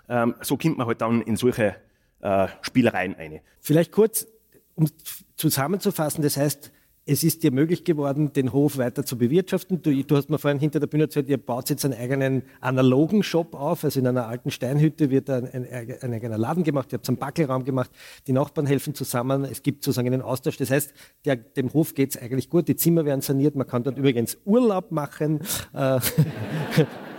Ähm, 0.08 0.34
so 0.40 0.56
kommt 0.56 0.76
man 0.76 0.88
halt 0.88 1.00
dann 1.00 1.22
in 1.22 1.36
solche 1.36 1.76
äh, 2.20 2.48
Spielereien 2.62 3.14
ein. 3.16 3.40
Vielleicht 3.60 3.92
kurz, 3.92 4.26
um 4.74 4.88
zusammenzufassen, 5.36 6.22
das 6.22 6.36
heißt, 6.36 6.72
es 7.06 7.22
ist 7.22 7.42
dir 7.42 7.52
möglich 7.52 7.84
geworden, 7.84 8.32
den 8.32 8.52
Hof 8.52 8.78
weiter 8.78 9.04
zu 9.04 9.18
bewirtschaften. 9.18 9.82
Du, 9.82 9.92
du, 10.02 10.16
hast 10.16 10.30
mir 10.30 10.38
vorhin 10.38 10.58
hinter 10.58 10.80
der 10.80 10.86
Bühne 10.86 11.04
erzählt, 11.04 11.28
ihr 11.28 11.36
baut 11.36 11.68
jetzt 11.68 11.84
einen 11.84 11.92
eigenen 11.94 12.42
analogen 12.60 13.22
Shop 13.22 13.54
auf. 13.54 13.84
Also 13.84 14.00
in 14.00 14.06
einer 14.06 14.26
alten 14.26 14.50
Steinhütte 14.50 15.10
wird 15.10 15.28
ein, 15.28 15.46
ein, 15.46 15.66
ein 16.00 16.12
eigener 16.14 16.38
Laden 16.38 16.64
gemacht. 16.64 16.92
Ihr 16.92 16.98
habt 16.98 17.08
einen 17.08 17.18
Backelraum 17.18 17.64
gemacht. 17.64 17.90
Die 18.26 18.32
Nachbarn 18.32 18.66
helfen 18.66 18.94
zusammen. 18.94 19.44
Es 19.44 19.62
gibt 19.62 19.84
sozusagen 19.84 20.08
einen 20.08 20.22
Austausch. 20.22 20.56
Das 20.56 20.70
heißt, 20.70 20.94
der, 21.26 21.36
dem 21.36 21.72
Hof 21.74 21.94
geht 21.94 22.14
es 22.14 22.22
eigentlich 22.22 22.48
gut. 22.48 22.68
Die 22.68 22.76
Zimmer 22.76 23.04
werden 23.04 23.20
saniert. 23.20 23.54
Man 23.54 23.66
kann 23.66 23.82
dort 23.82 23.98
übrigens 23.98 24.38
Urlaub 24.46 24.90
machen. 24.90 25.40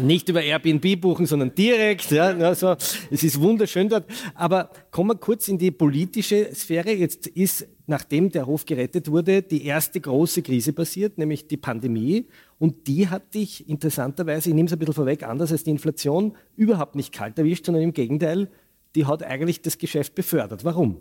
Nicht 0.00 0.28
über 0.28 0.42
Airbnb 0.42 1.00
buchen, 1.00 1.26
sondern 1.26 1.54
direkt. 1.54 2.10
Ja, 2.10 2.28
also, 2.28 2.76
es 3.10 3.22
ist 3.22 3.40
wunderschön 3.40 3.88
dort. 3.88 4.04
Aber 4.34 4.70
kommen 4.90 5.10
wir 5.10 5.16
kurz 5.16 5.48
in 5.48 5.58
die 5.58 5.70
politische 5.70 6.54
Sphäre. 6.54 6.92
Jetzt 6.92 7.26
ist, 7.26 7.66
nachdem 7.86 8.30
der 8.30 8.46
Hof 8.46 8.64
gerettet 8.64 9.10
wurde, 9.10 9.42
die 9.42 9.64
erste 9.64 10.00
große 10.00 10.42
Krise 10.42 10.72
passiert, 10.72 11.18
nämlich 11.18 11.48
die 11.48 11.56
Pandemie. 11.56 12.26
Und 12.58 12.86
die 12.86 13.08
hat 13.08 13.34
dich 13.34 13.68
interessanterweise, 13.68 14.50
ich 14.50 14.54
nehme 14.54 14.66
es 14.66 14.72
ein 14.72 14.78
bisschen 14.78 14.94
vorweg, 14.94 15.22
anders 15.22 15.52
als 15.52 15.64
die 15.64 15.70
Inflation, 15.70 16.36
überhaupt 16.56 16.94
nicht 16.94 17.12
kalt 17.12 17.38
erwischt, 17.38 17.66
sondern 17.66 17.82
im 17.82 17.92
Gegenteil, 17.92 18.50
die 18.94 19.06
hat 19.06 19.22
eigentlich 19.22 19.62
das 19.62 19.78
Geschäft 19.78 20.14
befördert. 20.14 20.64
Warum? 20.64 21.00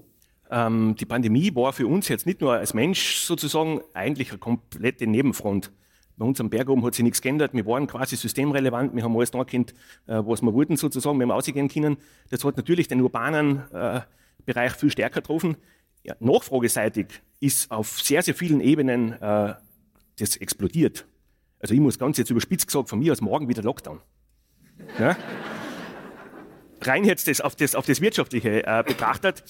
Ähm, 0.50 0.96
die 1.00 1.06
Pandemie 1.06 1.53
war 1.56 1.74
für 1.74 1.88
uns 1.88 2.08
jetzt 2.08 2.25
nicht 2.25 2.41
nur 2.41 2.53
als 2.53 2.74
Mensch 2.74 3.17
sozusagen 3.17 3.82
eigentlich 3.94 4.29
eine 4.29 4.39
komplette 4.39 5.08
Nebenfront. 5.08 5.72
Bei 6.18 6.26
uns 6.26 6.42
am 6.42 6.50
Berg 6.50 6.68
oben 6.70 6.84
hat 6.84 6.96
sich 6.96 7.04
nichts 7.04 7.22
geändert. 7.22 7.54
Wir 7.54 7.66
waren 7.66 7.86
quasi 7.86 8.16
systemrelevant. 8.16 8.96
Wir 8.96 9.04
haben 9.04 9.16
alles 9.16 9.34
nachgekannt, 9.34 9.74
äh, 10.08 10.16
was 10.26 10.42
wir 10.42 10.54
wollten 10.54 10.76
sozusagen. 10.76 11.20
Wir 11.20 11.24
haben 11.26 11.32
ausgehen 11.32 11.70
können. 11.70 11.98
Das 12.30 12.44
hat 12.44 12.58
natürlich 12.58 12.88
den 12.88 13.02
urbanen 13.02 13.64
äh, 13.72 14.02
Bereich 14.46 14.74
viel 14.74 14.90
stärker 14.90 15.22
getroffen. 15.22 15.58
Ja, 16.04 16.16
nachfrageseitig 16.20 17.08
ist 17.40 17.70
auf 17.70 18.00
sehr, 18.02 18.24
sehr 18.24 18.34
vielen 18.34 18.62
Ebenen 18.62 19.14
äh, 19.14 19.54
das 20.18 20.38
explodiert. 20.38 21.06
Also 21.60 21.74
ich 21.74 21.80
muss 21.80 22.00
ganz 22.00 22.18
jetzt 22.18 22.32
überspitzt 22.32 22.68
gesagt, 22.68 22.90
von 22.90 23.00
mir 23.00 23.12
aus 23.12 23.22
morgen 23.22 23.48
wieder 23.48 23.62
Lockdown. 23.62 24.00
Ja? 25.00 25.16
Rein 26.82 27.04
jetzt 27.04 27.28
das 27.28 27.42
auf, 27.42 27.56
das, 27.56 27.76
auf 27.76 27.86
das 27.86 28.02
Wirtschaftliche 28.02 28.66
äh, 28.66 28.84
betrachtet, 28.86 29.44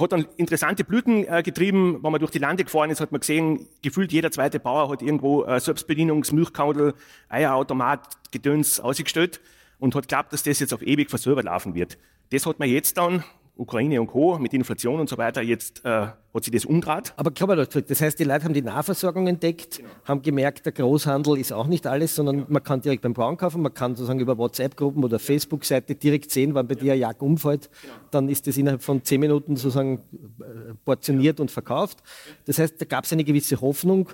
hat 0.00 0.12
dann 0.12 0.26
interessante 0.36 0.84
Blüten 0.84 1.24
äh, 1.24 1.42
getrieben. 1.42 2.02
Wenn 2.02 2.12
man 2.12 2.20
durch 2.20 2.30
die 2.30 2.38
Lande 2.38 2.64
gefahren 2.64 2.90
ist, 2.90 3.00
hat 3.00 3.12
man 3.12 3.20
gesehen, 3.20 3.66
gefühlt 3.82 4.12
jeder 4.12 4.30
zweite 4.30 4.60
Bauer 4.60 4.90
hat 4.90 5.02
irgendwo 5.02 5.44
äh, 5.44 5.58
Selbstbedienungs-, 5.58 6.34
Milchkaudel, 6.34 6.94
Eierautomat, 7.28 8.08
Gedöns 8.30 8.80
ausgestellt 8.80 9.40
und 9.78 9.94
hat 9.94 10.08
geglaubt, 10.08 10.32
dass 10.32 10.42
das 10.42 10.60
jetzt 10.60 10.74
auf 10.74 10.82
ewig 10.82 11.10
von 11.10 11.18
selber 11.18 11.42
laufen 11.42 11.74
wird. 11.74 11.98
Das 12.30 12.44
hat 12.46 12.58
man 12.58 12.68
jetzt 12.68 12.98
dann 12.98 13.24
Ukraine 13.58 14.00
und 14.00 14.06
Co. 14.06 14.38
mit 14.38 14.54
Inflation 14.54 15.00
und 15.00 15.08
so 15.08 15.18
weiter, 15.18 15.42
jetzt 15.42 15.84
äh, 15.84 16.06
hat 16.32 16.44
sich 16.44 16.52
das 16.52 16.64
umgedreht. 16.64 17.12
Aber 17.16 17.32
klar, 17.32 17.56
das 17.56 18.00
heißt, 18.00 18.18
die 18.18 18.24
Leute 18.24 18.44
haben 18.44 18.54
die 18.54 18.62
Nahversorgung 18.62 19.26
entdeckt, 19.26 19.78
genau. 19.78 19.88
haben 20.04 20.22
gemerkt, 20.22 20.64
der 20.64 20.72
Großhandel 20.72 21.36
ist 21.38 21.52
auch 21.52 21.66
nicht 21.66 21.86
alles, 21.86 22.14
sondern 22.14 22.36
genau. 22.36 22.46
man 22.50 22.62
kann 22.62 22.80
direkt 22.80 23.02
beim 23.02 23.14
Braun 23.14 23.36
kaufen, 23.36 23.60
man 23.62 23.74
kann 23.74 23.96
sozusagen 23.96 24.20
über 24.20 24.38
WhatsApp-Gruppen 24.38 25.02
oder 25.02 25.18
Facebook-Seite 25.18 25.96
direkt 25.96 26.30
sehen, 26.30 26.54
wann 26.54 26.68
bei 26.68 26.76
dir 26.76 26.92
ein 26.92 27.00
Jagd 27.00 27.20
umfällt. 27.20 27.68
Genau. 27.82 27.94
Dann 28.12 28.28
ist 28.28 28.46
das 28.46 28.56
innerhalb 28.56 28.82
von 28.82 29.02
zehn 29.02 29.20
Minuten 29.20 29.56
sozusagen 29.56 29.98
äh, 30.40 30.74
portioniert 30.84 31.40
und 31.40 31.50
verkauft. 31.50 31.98
Das 32.46 32.60
heißt, 32.60 32.80
da 32.80 32.84
gab 32.84 33.04
es 33.04 33.12
eine 33.12 33.24
gewisse 33.24 33.60
Hoffnung. 33.60 34.10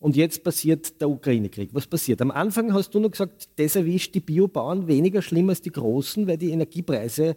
Und 0.00 0.14
jetzt 0.14 0.44
passiert 0.44 1.00
der 1.00 1.10
Ukraine-Krieg. 1.10 1.70
Was 1.72 1.86
passiert? 1.88 2.22
Am 2.22 2.30
Anfang 2.30 2.72
hast 2.72 2.94
du 2.94 3.00
noch 3.00 3.10
gesagt, 3.10 3.48
das 3.56 3.74
erwischt 3.74 4.14
die 4.14 4.20
Biobauern 4.20 4.86
weniger 4.86 5.22
schlimm 5.22 5.48
als 5.48 5.60
die 5.60 5.72
Großen, 5.72 6.28
weil 6.28 6.36
die 6.36 6.50
Energiepreise 6.50 7.36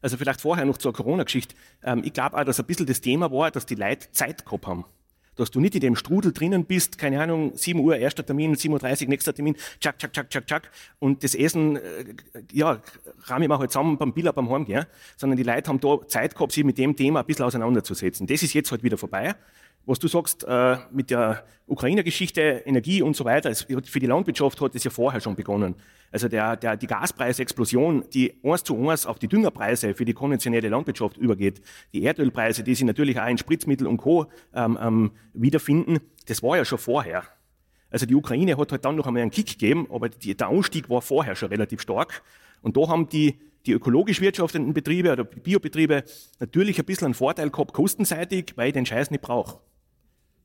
Also 0.00 0.16
vielleicht 0.16 0.40
vorher 0.40 0.64
noch 0.64 0.78
zur 0.78 0.92
Corona-Geschichte. 0.92 1.54
Ähm, 1.82 2.02
ich 2.04 2.12
glaube 2.12 2.36
auch, 2.36 2.44
dass 2.44 2.60
ein 2.60 2.66
bisschen 2.66 2.86
das 2.86 3.00
Thema 3.00 3.30
war, 3.30 3.50
dass 3.50 3.66
die 3.66 3.74
Leute 3.74 4.10
Zeit 4.12 4.44
gehabt 4.44 4.66
haben. 4.66 4.84
Dass 5.36 5.52
du 5.52 5.60
nicht 5.60 5.74
in 5.76 5.80
dem 5.80 5.94
Strudel 5.94 6.32
drinnen 6.32 6.64
bist, 6.64 6.98
keine 6.98 7.22
Ahnung, 7.22 7.52
7 7.54 7.78
Uhr 7.78 7.96
erster 7.96 8.26
Termin, 8.26 8.56
7.30 8.56 9.02
Uhr 9.02 9.08
nächster 9.08 9.32
Termin, 9.32 9.56
tschak, 9.78 9.98
tschak, 9.98 10.12
tschak, 10.12 10.30
tschak, 10.30 10.46
tschak. 10.46 10.70
Und 10.98 11.22
das 11.22 11.34
Essen, 11.34 11.76
äh, 11.76 11.80
ja, 12.52 12.80
rahm 13.24 13.42
ich 13.42 13.48
mal 13.48 13.58
halt 13.58 13.70
zusammen 13.70 13.98
beim 13.98 14.12
Billa 14.12 14.32
beim 14.32 14.50
Heimgehen. 14.50 14.86
Sondern 15.16 15.36
die 15.36 15.44
Leute 15.44 15.68
haben 15.68 15.80
da 15.80 15.98
Zeit 16.08 16.34
gehabt, 16.34 16.52
sich 16.52 16.64
mit 16.64 16.78
dem 16.78 16.96
Thema 16.96 17.20
ein 17.20 17.26
bisschen 17.26 17.44
auseinanderzusetzen. 17.44 18.26
Das 18.26 18.42
ist 18.42 18.52
jetzt 18.52 18.72
halt 18.72 18.82
wieder 18.82 18.98
vorbei 18.98 19.34
was 19.86 19.98
du 19.98 20.08
sagst 20.08 20.44
äh, 20.44 20.76
mit 20.92 21.10
der 21.10 21.44
Ukrainer-Geschichte, 21.66 22.62
Energie 22.66 23.02
und 23.02 23.16
so 23.16 23.24
weiter, 23.24 23.50
es, 23.50 23.62
für 23.62 24.00
die 24.00 24.06
Landwirtschaft 24.06 24.60
hat 24.60 24.74
es 24.74 24.84
ja 24.84 24.90
vorher 24.90 25.20
schon 25.20 25.34
begonnen. 25.34 25.74
Also 26.10 26.28
der, 26.28 26.56
der, 26.56 26.76
die 26.76 26.86
Gaspreisexplosion, 26.86 28.04
die 28.12 28.34
eins 28.42 28.64
zu 28.64 28.88
eins 28.88 29.06
auf 29.06 29.18
die 29.18 29.28
Düngerpreise 29.28 29.94
für 29.94 30.04
die 30.04 30.14
konventionelle 30.14 30.68
Landwirtschaft 30.68 31.16
übergeht, 31.16 31.60
die 31.92 32.02
Erdölpreise, 32.02 32.62
die 32.62 32.74
sich 32.74 32.84
natürlich 32.84 33.20
auch 33.20 33.28
in 33.28 33.38
Spritzmittel 33.38 33.86
und 33.86 33.98
Co. 33.98 34.26
Ähm, 34.54 34.78
ähm, 34.80 35.10
wiederfinden, 35.34 36.00
das 36.26 36.42
war 36.42 36.56
ja 36.56 36.64
schon 36.64 36.78
vorher. 36.78 37.24
Also 37.90 38.06
die 38.06 38.14
Ukraine 38.14 38.56
hat 38.56 38.72
halt 38.72 38.84
dann 38.84 38.96
noch 38.96 39.06
einmal 39.06 39.22
einen 39.22 39.30
Kick 39.30 39.46
gegeben, 39.46 39.86
aber 39.90 40.08
die, 40.08 40.34
der 40.36 40.48
Anstieg 40.48 40.90
war 40.90 41.02
vorher 41.02 41.36
schon 41.36 41.48
relativ 41.48 41.80
stark. 41.80 42.22
Und 42.62 42.76
da 42.76 42.88
haben 42.88 43.08
die, 43.08 43.38
die 43.66 43.72
ökologisch 43.72 44.20
wirtschaftenden 44.20 44.74
Betriebe 44.74 45.12
oder 45.12 45.24
Biobetriebe 45.24 46.04
natürlich 46.38 46.78
ein 46.78 46.84
bisschen 46.84 47.06
einen 47.06 47.14
Vorteil 47.14 47.50
gehabt, 47.50 47.72
kostenseitig, 47.72 48.52
weil 48.56 48.68
ich 48.68 48.74
den 48.74 48.86
Scheiß 48.86 49.10
nicht 49.10 49.22
brauche. 49.22 49.60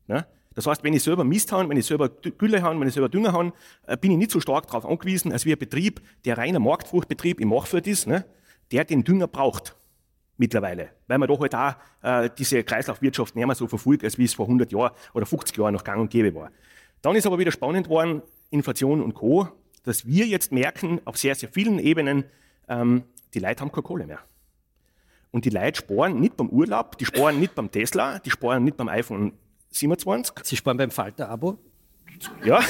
Ne? 0.07 0.25
Das 0.55 0.67
heißt, 0.67 0.83
wenn 0.83 0.93
ich 0.93 1.03
selber 1.03 1.23
Mist 1.23 1.51
habe, 1.51 1.67
wenn 1.69 1.77
ich 1.77 1.85
selber 1.85 2.09
Gülle 2.09 2.61
habe, 2.61 2.79
wenn 2.79 2.87
ich 2.87 2.93
selber 2.93 3.09
Dünger 3.09 3.33
habe, 3.33 3.53
äh, 3.87 3.97
bin 3.97 4.11
ich 4.11 4.17
nicht 4.17 4.31
so 4.31 4.39
stark 4.39 4.67
darauf 4.67 4.85
angewiesen, 4.85 5.31
als 5.31 5.45
wie 5.45 5.53
ein 5.53 5.59
Betrieb, 5.59 6.01
der 6.25 6.37
reiner 6.37 6.59
Marktfruchtbetrieb 6.59 7.39
im 7.39 7.49
Machfeld 7.49 7.87
ist, 7.87 8.07
ne? 8.07 8.25
der 8.71 8.85
den 8.85 9.03
Dünger 9.03 9.27
braucht 9.27 9.75
mittlerweile, 10.37 10.89
weil 11.07 11.17
man 11.17 11.27
doch 11.27 11.39
halt 11.39 11.55
auch 11.55 11.75
äh, 12.01 12.29
diese 12.37 12.63
Kreislaufwirtschaft 12.63 13.35
nicht 13.35 13.45
mehr 13.45 13.55
so 13.55 13.67
verfolgt, 13.67 14.03
als 14.03 14.17
wie 14.17 14.25
es 14.25 14.33
vor 14.33 14.45
100 14.45 14.71
Jahren 14.71 14.91
oder 15.13 15.25
50 15.25 15.57
Jahren 15.57 15.73
noch 15.73 15.83
gang 15.83 16.01
und 16.01 16.09
gäbe 16.09 16.33
war. 16.35 16.51
Dann 17.01 17.15
ist 17.15 17.25
aber 17.25 17.37
wieder 17.37 17.51
spannend 17.51 17.89
worden, 17.89 18.21
Inflation 18.49 19.01
und 19.01 19.13
Co., 19.13 19.47
dass 19.83 20.05
wir 20.05 20.25
jetzt 20.25 20.51
merken, 20.51 21.01
auf 21.05 21.17
sehr, 21.17 21.35
sehr 21.35 21.49
vielen 21.49 21.77
Ebenen, 21.79 22.23
ähm, 22.69 23.03
die 23.33 23.39
Leute 23.39 23.61
haben 23.61 23.71
keine 23.71 23.83
Kohle 23.83 24.07
mehr. 24.07 24.19
Und 25.31 25.45
die 25.45 25.49
Leute 25.49 25.79
sparen 25.79 26.19
nicht 26.19 26.37
beim 26.37 26.47
Urlaub, 26.49 26.97
die 26.97 27.05
sparen 27.05 27.39
nicht 27.39 27.55
beim 27.55 27.71
Tesla, 27.71 28.19
die 28.19 28.29
sparen 28.29 28.63
nicht 28.63 28.77
beim 28.77 28.87
iPhone 28.87 29.33
27. 29.73 30.35
Sie 30.43 30.55
sparen 30.55 30.77
beim 30.77 30.91
Falter-Abo? 30.91 31.57
Ja. 32.45 32.61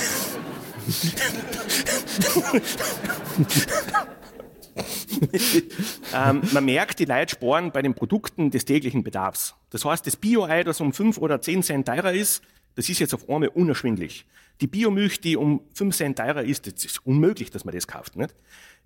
ähm, 6.13 6.41
man 6.51 6.65
merkt, 6.65 6.99
die 6.99 7.05
Leute 7.05 7.35
sparen 7.35 7.71
bei 7.71 7.81
den 7.81 7.93
Produkten 7.93 8.51
des 8.51 8.65
täglichen 8.65 9.03
Bedarfs. 9.03 9.55
Das 9.69 9.85
heißt, 9.85 10.05
das 10.07 10.15
Bio-Ei, 10.15 10.63
das 10.63 10.81
um 10.81 10.93
5 10.93 11.17
oder 11.17 11.41
10 11.41 11.63
Cent 11.63 11.87
teurer 11.87 12.13
ist, 12.13 12.41
das 12.75 12.89
ist 12.89 12.99
jetzt 12.99 13.13
auf 13.13 13.29
einmal 13.29 13.49
unerschwinglich. 13.49 14.25
Die 14.61 14.67
Biomilch, 14.67 15.19
die 15.21 15.37
um 15.37 15.61
5 15.73 15.95
Cent 15.95 16.17
teurer 16.17 16.43
ist, 16.43 16.67
das 16.67 16.85
ist 16.85 17.05
unmöglich, 17.05 17.51
dass 17.51 17.65
man 17.65 17.75
das 17.75 17.87
kauft. 17.87 18.15
Nicht? 18.15 18.33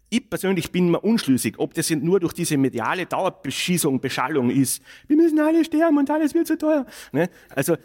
Ich 0.10 0.30
persönlich 0.30 0.72
bin 0.72 0.90
mir 0.90 1.02
unschlüssig, 1.02 1.56
ob 1.60 1.74
das 1.74 1.90
nur 1.90 2.22
durch 2.22 2.34
diese 2.34 2.58
mediale 2.58 3.06
Dauerbeschießung, 3.06 4.00
Beschallung 4.00 4.50
ist. 4.50 4.82
Wir 5.08 5.18
müssen 5.18 5.40
alle 5.40 5.66
sterben 5.66 5.98
und 5.98 6.10
alles 6.10 6.34
wird 6.34 6.48
zu 6.48 6.58
teuer. 6.58 6.86
Ne? 7.12 7.30
Also, 7.50 7.76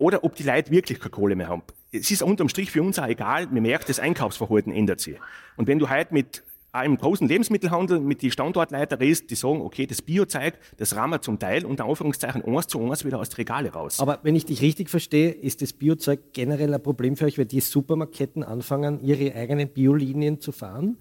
oder 0.00 0.24
ob 0.24 0.34
die 0.34 0.42
Leute 0.42 0.70
wirklich 0.70 0.98
keine 0.98 1.10
Kohle 1.10 1.36
mehr 1.36 1.48
haben. 1.48 1.62
Es 1.92 2.10
ist 2.10 2.22
unterm 2.22 2.48
Strich 2.48 2.70
für 2.70 2.82
uns 2.82 2.98
auch 2.98 3.06
egal. 3.06 3.46
Man 3.46 3.62
merkt, 3.62 3.88
das 3.88 4.00
Einkaufsverhalten 4.00 4.72
ändert 4.72 5.00
sich. 5.00 5.16
Und 5.56 5.68
wenn 5.68 5.78
du 5.78 5.90
heute 5.90 6.14
mit 6.14 6.42
einem 6.72 6.96
großen 6.96 7.28
Lebensmittelhandel 7.28 8.00
mit 8.00 8.22
den 8.22 8.30
Standortleiter 8.30 8.98
redest, 8.98 9.30
die 9.30 9.34
sagen, 9.34 9.60
okay, 9.60 9.86
das 9.86 10.00
Biozeug, 10.00 10.54
das 10.78 10.96
rammen 10.96 11.14
wir 11.14 11.20
zum 11.20 11.38
Teil 11.38 11.66
unter 11.66 11.84
Anführungszeichen 11.84 12.42
eins 12.44 12.68
zu 12.68 12.80
eins 12.82 13.04
wieder 13.04 13.18
aus 13.18 13.28
den 13.28 13.36
Regale 13.36 13.72
raus. 13.72 14.00
Aber 14.00 14.20
wenn 14.22 14.36
ich 14.36 14.46
dich 14.46 14.62
richtig 14.62 14.88
verstehe, 14.88 15.30
ist 15.30 15.60
das 15.62 15.72
Biozeug 15.72 16.32
generell 16.32 16.72
ein 16.72 16.82
Problem 16.82 17.16
für 17.16 17.26
euch, 17.26 17.36
weil 17.36 17.46
die 17.46 17.60
Supermarketten 17.60 18.42
anfangen, 18.42 19.00
ihre 19.00 19.34
eigenen 19.34 19.68
Biolinien 19.68 20.40
zu 20.40 20.52
fahren? 20.52 20.96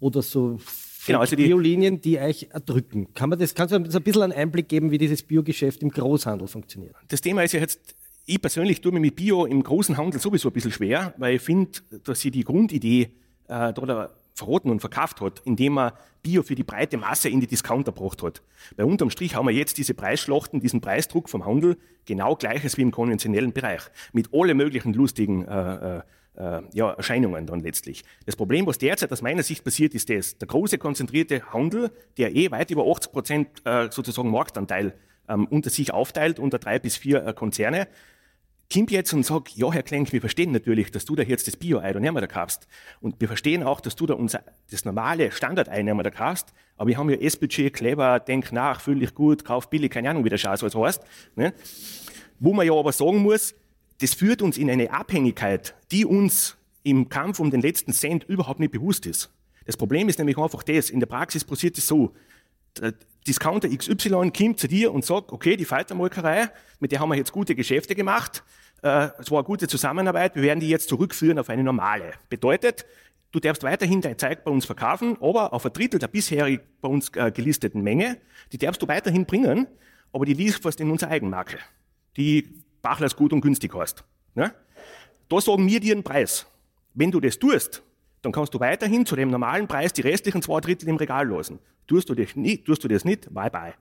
Oder 0.00 0.22
so 0.22 0.58
genau, 1.06 1.20
also 1.20 1.36
die 1.36 1.44
Biolinien, 1.44 2.00
die 2.00 2.18
euch 2.18 2.48
erdrücken. 2.50 3.12
Kann 3.14 3.28
man 3.28 3.38
das, 3.38 3.54
kannst 3.54 3.72
du 3.72 3.76
uns 3.76 3.94
ein 3.94 4.02
bisschen 4.02 4.22
einen 4.22 4.32
Einblick 4.32 4.68
geben, 4.68 4.90
wie 4.90 4.98
dieses 4.98 5.22
Biogeschäft 5.22 5.82
im 5.82 5.90
Großhandel 5.90 6.48
funktioniert? 6.48 6.96
Das 7.08 7.20
Thema 7.20 7.44
ist 7.44 7.52
ja 7.52 7.60
jetzt, 7.60 7.94
ich 8.26 8.40
persönlich 8.40 8.80
tue 8.80 8.92
mir 8.92 9.00
mit 9.00 9.16
Bio 9.16 9.44
im 9.44 9.62
großen 9.62 9.96
Handel 9.96 10.20
sowieso 10.20 10.48
ein 10.48 10.52
bisschen 10.52 10.72
schwer, 10.72 11.14
weil 11.16 11.36
ich 11.36 11.42
finde, 11.42 11.80
dass 12.04 12.20
sie 12.20 12.30
die 12.30 12.44
Grundidee 12.44 13.10
äh, 13.48 13.72
da 13.72 14.10
verroten 14.34 14.70
und 14.70 14.80
verkauft 14.80 15.20
hat, 15.20 15.42
indem 15.44 15.78
er 15.78 15.98
Bio 16.22 16.42
für 16.42 16.54
die 16.54 16.64
breite 16.64 16.96
Masse 16.96 17.28
in 17.28 17.40
die 17.40 17.46
Discounter 17.46 17.92
gebracht 17.92 18.22
hat. 18.22 18.42
Bei 18.76 18.84
unterm 18.84 19.10
Strich 19.10 19.34
haben 19.34 19.46
wir 19.46 19.54
jetzt 19.54 19.78
diese 19.78 19.94
Preisschlachten, 19.94 20.60
diesen 20.60 20.80
Preisdruck 20.80 21.28
vom 21.28 21.44
Handel, 21.44 21.76
genau 22.06 22.36
gleiches 22.36 22.76
wie 22.76 22.82
im 22.82 22.90
konventionellen 22.90 23.52
Bereich, 23.52 23.82
mit 24.12 24.28
alle 24.32 24.54
möglichen 24.54 24.92
lustigen 24.92 25.44
äh, 25.46 25.98
äh, 25.98 26.02
äh, 26.36 26.62
ja, 26.72 26.92
Erscheinungen 26.92 27.46
dann 27.46 27.60
letztlich. 27.60 28.04
Das 28.26 28.36
Problem, 28.36 28.66
was 28.66 28.78
derzeit 28.78 29.12
aus 29.12 29.22
meiner 29.22 29.42
Sicht 29.42 29.64
passiert, 29.64 29.94
ist 29.94 30.08
das, 30.10 30.38
der 30.38 30.48
große 30.48 30.78
konzentrierte 30.78 31.52
Handel, 31.52 31.90
der 32.16 32.34
eh 32.34 32.50
weit 32.50 32.70
über 32.70 32.90
80 32.90 33.12
Prozent 33.12 33.48
äh, 33.64 33.88
sozusagen 33.90 34.30
Marktanteil 34.30 34.94
ähm, 35.28 35.46
unter 35.46 35.70
sich 35.70 35.92
aufteilt, 35.92 36.38
unter 36.38 36.58
drei 36.58 36.78
bis 36.78 36.96
vier 36.96 37.26
äh, 37.26 37.32
Konzerne, 37.32 37.88
kommt 38.72 38.90
jetzt 38.90 39.12
und 39.12 39.26
sagt, 39.26 39.56
ja, 39.56 39.72
Herr 39.72 39.82
Klenk, 39.82 40.12
wir 40.12 40.20
verstehen 40.20 40.52
natürlich, 40.52 40.90
dass 40.92 41.04
du 41.04 41.16
da 41.16 41.22
jetzt 41.22 41.48
das 41.48 41.56
Bio-Ei 41.56 41.92
da 41.92 42.26
kaufst. 42.26 42.68
Und 43.00 43.20
wir 43.20 43.26
verstehen 43.26 43.62
auch, 43.62 43.80
dass 43.80 43.96
du 43.96 44.06
da 44.06 44.14
unser, 44.14 44.44
das 44.70 44.84
normale 44.84 45.32
Standard-Ei 45.32 45.82
da 45.82 46.10
kaufst. 46.10 46.52
Aber 46.76 46.88
wir 46.88 46.96
haben 46.96 47.10
ja 47.10 47.16
S-Budget, 47.16 47.74
clever, 47.74 48.20
denk 48.20 48.52
nach, 48.52 48.80
fühl 48.80 49.00
dich 49.00 49.14
gut, 49.14 49.44
kauf 49.44 49.68
billig, 49.70 49.90
keine 49.90 50.10
Ahnung, 50.10 50.24
wie 50.24 50.28
der 50.28 50.38
Scheiß 50.38 50.62
alles 50.62 50.76
heißt. 50.76 51.02
Ne? 51.34 51.52
Wo 52.38 52.52
man 52.52 52.64
ja 52.64 52.72
aber 52.72 52.92
sagen 52.92 53.18
muss, 53.18 53.54
das 54.00 54.14
führt 54.14 54.40
uns 54.40 54.56
in 54.56 54.70
eine 54.70 54.92
Abhängigkeit, 54.92 55.74
die 55.90 56.04
uns 56.04 56.56
im 56.82 57.08
Kampf 57.08 57.40
um 57.40 57.50
den 57.50 57.60
letzten 57.60 57.92
Cent 57.92 58.24
überhaupt 58.24 58.60
nicht 58.60 58.72
bewusst 58.72 59.04
ist. 59.04 59.30
Das 59.66 59.76
Problem 59.76 60.08
ist 60.08 60.18
nämlich 60.18 60.38
einfach 60.38 60.62
das, 60.62 60.90
in 60.90 61.00
der 61.00 61.06
Praxis 61.06 61.44
passiert 61.44 61.76
es 61.76 61.86
so, 61.86 62.14
Discounter 63.26 63.68
XY 63.68 64.30
kommt 64.30 64.60
zu 64.60 64.68
dir 64.68 64.92
und 64.92 65.04
sagt, 65.04 65.32
okay, 65.32 65.56
die 65.56 65.64
Faltermolkerei, 65.64 66.50
mit 66.78 66.92
der 66.92 67.00
haben 67.00 67.10
wir 67.10 67.16
jetzt 67.16 67.32
gute 67.32 67.54
Geschäfte 67.54 67.94
gemacht, 67.94 68.42
äh, 68.82 69.08
es 69.18 69.30
war 69.30 69.38
eine 69.38 69.44
gute 69.44 69.68
Zusammenarbeit, 69.68 70.34
wir 70.34 70.42
werden 70.42 70.60
die 70.60 70.68
jetzt 70.68 70.88
zurückführen 70.88 71.38
auf 71.38 71.50
eine 71.50 71.62
normale. 71.62 72.12
Bedeutet, 72.28 72.86
du 73.32 73.40
darfst 73.40 73.62
weiterhin 73.62 74.00
dein 74.00 74.18
Zeug 74.18 74.42
bei 74.44 74.50
uns 74.50 74.64
verkaufen, 74.64 75.16
aber 75.20 75.52
auf 75.52 75.66
ein 75.66 75.72
Drittel 75.72 76.00
der 76.00 76.08
bisherig 76.08 76.60
bei 76.80 76.88
uns 76.88 77.10
äh, 77.14 77.30
gelisteten 77.30 77.82
Menge, 77.82 78.18
die 78.52 78.58
darfst 78.58 78.80
du 78.82 78.88
weiterhin 78.88 79.26
bringen, 79.26 79.66
aber 80.12 80.24
die 80.24 80.34
lieferst 80.34 80.80
in 80.80 80.90
unsere 80.90 81.10
Eigenmarke, 81.10 81.58
die 82.16 82.48
Bachlers 82.82 83.14
gut 83.16 83.32
und 83.32 83.42
günstig 83.42 83.74
heißt. 83.74 84.02
Ne? 84.34 84.54
Da 85.28 85.40
sagen 85.40 85.66
wir 85.66 85.80
dir 85.80 85.92
einen 85.94 86.02
Preis. 86.02 86.46
Wenn 86.94 87.10
du 87.10 87.20
das 87.20 87.38
tust, 87.38 87.82
dann 88.22 88.32
kannst 88.32 88.54
du 88.54 88.60
weiterhin 88.60 89.06
zu 89.06 89.16
dem 89.16 89.30
normalen 89.30 89.66
Preis 89.66 89.92
die 89.92 90.02
restlichen 90.02 90.42
zwei 90.42 90.60
Drittel 90.60 90.88
im 90.88 90.96
Regal 90.96 91.28
lassen. 91.28 91.58
Tust 91.86 92.08
du 92.08 92.14
das 92.14 92.36
nicht, 92.36 92.66
tust 92.66 92.84
du 92.84 92.88
das 92.88 93.04
nicht 93.04 93.32
bye 93.32 93.50
bye. 93.50 93.74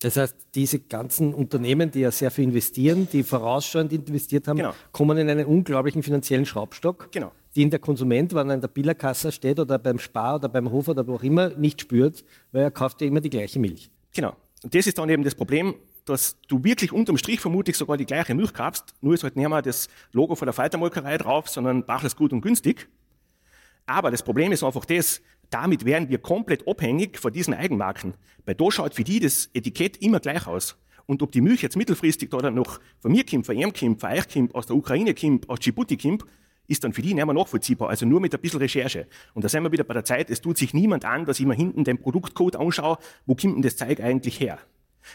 Das 0.00 0.16
heißt, 0.16 0.34
diese 0.54 0.78
ganzen 0.78 1.34
Unternehmen, 1.34 1.90
die 1.90 2.00
ja 2.00 2.10
sehr 2.10 2.30
viel 2.30 2.44
investieren, 2.44 3.06
die 3.12 3.22
vorausschauend 3.22 3.92
investiert 3.92 4.48
haben, 4.48 4.56
genau. 4.56 4.72
kommen 4.92 5.18
in 5.18 5.28
einen 5.28 5.44
unglaublichen 5.44 6.02
finanziellen 6.02 6.46
Schraubstock, 6.46 7.12
genau. 7.12 7.32
den 7.54 7.68
der 7.68 7.80
Konsument, 7.80 8.34
wenn 8.34 8.48
er 8.48 8.54
in 8.54 8.60
der 8.62 8.68
Billerkasse 8.68 9.30
steht 9.30 9.60
oder 9.60 9.78
beim 9.78 9.98
Spar 9.98 10.36
oder 10.36 10.48
beim 10.48 10.70
Hof 10.70 10.88
oder 10.88 11.06
wo 11.06 11.16
auch 11.16 11.22
immer, 11.22 11.50
nicht 11.50 11.82
spürt, 11.82 12.24
weil 12.50 12.62
er 12.62 12.70
kauft 12.70 13.02
ja 13.02 13.08
immer 13.08 13.20
die 13.20 13.28
gleiche 13.28 13.58
Milch. 13.58 13.90
Genau. 14.14 14.34
Und 14.62 14.74
das 14.74 14.86
ist 14.86 14.96
dann 14.96 15.10
eben 15.10 15.22
das 15.22 15.34
Problem, 15.34 15.74
dass 16.06 16.40
du 16.48 16.64
wirklich 16.64 16.92
unterm 16.92 17.18
Strich 17.18 17.40
vermutlich 17.40 17.76
sogar 17.76 17.98
die 17.98 18.06
gleiche 18.06 18.34
Milch 18.34 18.54
kaufst, 18.54 18.94
nur 19.02 19.12
ist 19.12 19.22
halt 19.22 19.36
nicht 19.36 19.48
mehr 19.48 19.60
das 19.60 19.88
Logo 20.12 20.34
von 20.34 20.46
der 20.46 20.54
Faltermolkerei 20.54 21.18
drauf, 21.18 21.48
sondern 21.48 21.84
Bachlers 21.84 22.16
gut 22.16 22.32
und 22.32 22.40
günstig. 22.40 22.88
Aber 23.90 24.12
das 24.12 24.22
Problem 24.22 24.52
ist 24.52 24.62
einfach 24.62 24.84
das, 24.84 25.20
damit 25.50 25.84
wären 25.84 26.08
wir 26.08 26.18
komplett 26.18 26.68
abhängig 26.68 27.18
von 27.18 27.32
diesen 27.32 27.54
Eigenmarken. 27.54 28.14
Weil 28.44 28.54
da 28.54 28.70
schaut 28.70 28.94
für 28.94 29.02
die 29.02 29.18
das 29.18 29.50
Etikett 29.52 29.96
immer 29.96 30.20
gleich 30.20 30.46
aus. 30.46 30.76
Und 31.06 31.22
ob 31.22 31.32
die 31.32 31.40
Milch 31.40 31.60
jetzt 31.60 31.76
mittelfristig 31.76 32.32
oder 32.32 32.52
noch 32.52 32.78
von 33.00 33.10
mir 33.10 33.26
kommt, 33.26 33.46
von 33.46 33.56
ihm 33.56 33.72
kommt, 33.72 34.00
von 34.00 34.12
euch 34.12 34.28
kommt, 34.28 34.54
aus 34.54 34.66
der 34.66 34.76
Ukraine 34.76 35.12
kommt, 35.12 35.48
aus 35.48 35.58
Djibouti 35.58 35.96
kommt, 35.96 36.24
ist 36.68 36.84
dann 36.84 36.92
für 36.92 37.02
die 37.02 37.14
nicht 37.14 37.26
mehr 37.26 37.34
nachvollziehbar. 37.34 37.88
Also 37.88 38.06
nur 38.06 38.20
mit 38.20 38.32
ein 38.32 38.40
bisschen 38.40 38.60
Recherche. 38.60 39.08
Und 39.34 39.44
da 39.44 39.48
sind 39.48 39.64
wir 39.64 39.72
wieder 39.72 39.82
bei 39.82 39.94
der 39.94 40.04
Zeit, 40.04 40.30
es 40.30 40.40
tut 40.40 40.56
sich 40.56 40.72
niemand 40.72 41.04
an, 41.04 41.24
dass 41.24 41.40
ich 41.40 41.46
mir 41.46 41.54
hinten 41.54 41.82
den 41.82 41.98
Produktcode 41.98 42.54
anschaue, 42.54 42.96
wo 43.26 43.34
kommt 43.34 43.56
denn 43.56 43.62
das 43.62 43.74
Zeug 43.74 43.98
eigentlich 43.98 44.38
her? 44.38 44.60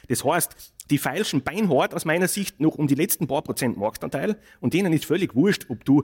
Das 0.08 0.24
heißt, 0.24 0.56
die 0.90 0.98
feilschen 0.98 1.42
beinhart 1.42 1.94
aus 1.94 2.06
meiner 2.06 2.28
Sicht 2.28 2.60
noch 2.60 2.76
um 2.76 2.88
die 2.88 2.96
letzten 2.96 3.28
paar 3.28 3.42
Prozent 3.42 3.78
Marktanteil 3.78 4.38
und 4.60 4.74
denen 4.74 4.94
ist 4.94 5.06
völlig 5.06 5.36
wurscht, 5.36 5.66
ob 5.70 5.84
du, 5.84 6.04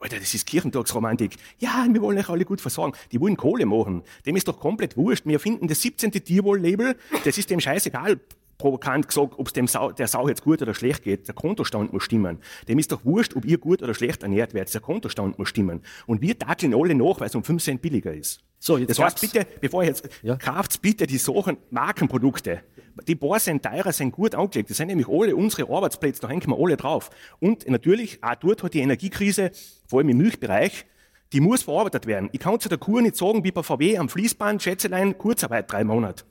Alter, 0.00 0.18
das 0.18 0.32
ist 0.34 0.46
Kirchentagsromantik. 0.46 1.36
Ja, 1.58 1.86
wir 1.90 2.00
wollen 2.00 2.18
euch 2.18 2.28
alle 2.28 2.44
gut 2.44 2.60
versorgen. 2.60 2.96
Die 3.12 3.20
wollen 3.20 3.36
Kohle 3.36 3.66
machen. 3.66 4.02
Dem 4.24 4.36
ist 4.36 4.48
doch 4.48 4.58
komplett 4.58 4.96
wurscht. 4.96 5.26
Wir 5.26 5.40
finden 5.40 5.68
das 5.68 5.82
17. 5.82 6.12
Tierwohl-Label, 6.12 6.96
das 7.24 7.36
ist 7.36 7.50
dem 7.50 7.60
scheißegal 7.60 8.18
provokant 8.58 9.06
gesagt, 9.06 9.38
ob 9.38 9.46
es 9.46 9.52
dem 9.52 9.68
Sau, 9.68 9.92
der 9.92 10.08
Sau 10.08 10.28
jetzt 10.28 10.42
gut 10.42 10.60
oder 10.60 10.74
schlecht 10.74 11.04
geht. 11.04 11.28
Der 11.28 11.34
Kontostand 11.34 11.92
muss 11.92 12.02
stimmen. 12.02 12.38
Dem 12.66 12.78
ist 12.78 12.92
doch 12.92 13.04
wurscht, 13.04 13.36
ob 13.36 13.44
ihr 13.44 13.58
gut 13.58 13.82
oder 13.82 13.94
schlecht 13.94 14.22
ernährt 14.22 14.52
werdet. 14.52 14.74
Der 14.74 14.80
Kontostand 14.80 15.38
muss 15.38 15.48
stimmen. 15.48 15.82
Und 16.06 16.20
wir 16.20 16.38
tackeln 16.38 16.74
alle 16.74 16.94
nach, 16.94 17.20
weil 17.20 17.28
es 17.28 17.34
um 17.34 17.44
5 17.44 17.62
Cent 17.62 17.82
billiger 17.82 18.12
ist. 18.12 18.42
So, 18.58 18.76
jetzt 18.76 18.90
das 18.90 18.98
heißt, 18.98 19.20
bitte, 19.20 19.46
bevor 19.60 19.82
ihr 19.82 19.88
jetzt, 19.88 20.08
ja. 20.22 20.36
kauft 20.36 20.82
bitte 20.82 21.06
die 21.06 21.18
Sachen, 21.18 21.58
Markenprodukte. 21.70 22.62
Die 23.06 23.14
paar 23.14 23.38
sind 23.38 23.62
teurer, 23.62 23.92
sind 23.92 24.10
gut 24.10 24.34
angelegt. 24.34 24.70
Das 24.70 24.76
sind 24.76 24.88
nämlich 24.88 25.08
alle 25.08 25.36
unsere 25.36 25.72
Arbeitsplätze, 25.72 26.20
da 26.20 26.28
hängen 26.28 26.48
wir 26.48 26.58
alle 26.58 26.76
drauf. 26.76 27.10
Und 27.38 27.68
natürlich, 27.68 28.22
auch 28.22 28.34
dort 28.34 28.62
hat 28.64 28.74
die 28.74 28.80
Energiekrise, 28.80 29.52
vor 29.86 30.00
allem 30.00 30.08
im 30.08 30.18
Milchbereich, 30.18 30.84
die 31.32 31.40
muss 31.40 31.62
verarbeitet 31.62 32.06
werden. 32.06 32.28
Ich 32.32 32.40
kann 32.40 32.58
zu 32.58 32.68
der 32.68 32.78
Kur 32.78 33.00
nicht 33.00 33.16
sagen, 33.16 33.44
wie 33.44 33.52
bei 33.52 33.62
VW 33.62 33.98
am 33.98 34.08
Fließband, 34.08 34.62
Schätzelein, 34.62 35.16
Kurzarbeit 35.16 35.70
drei 35.70 35.84
Monate. 35.84 36.24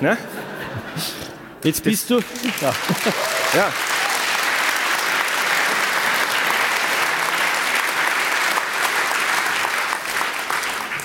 Ne? 0.00 0.16
Jetzt 1.62 1.84
bist 1.84 2.10
das, 2.10 2.24
du. 2.42 2.64
Ja. 2.64 2.74
ja. 3.54 3.72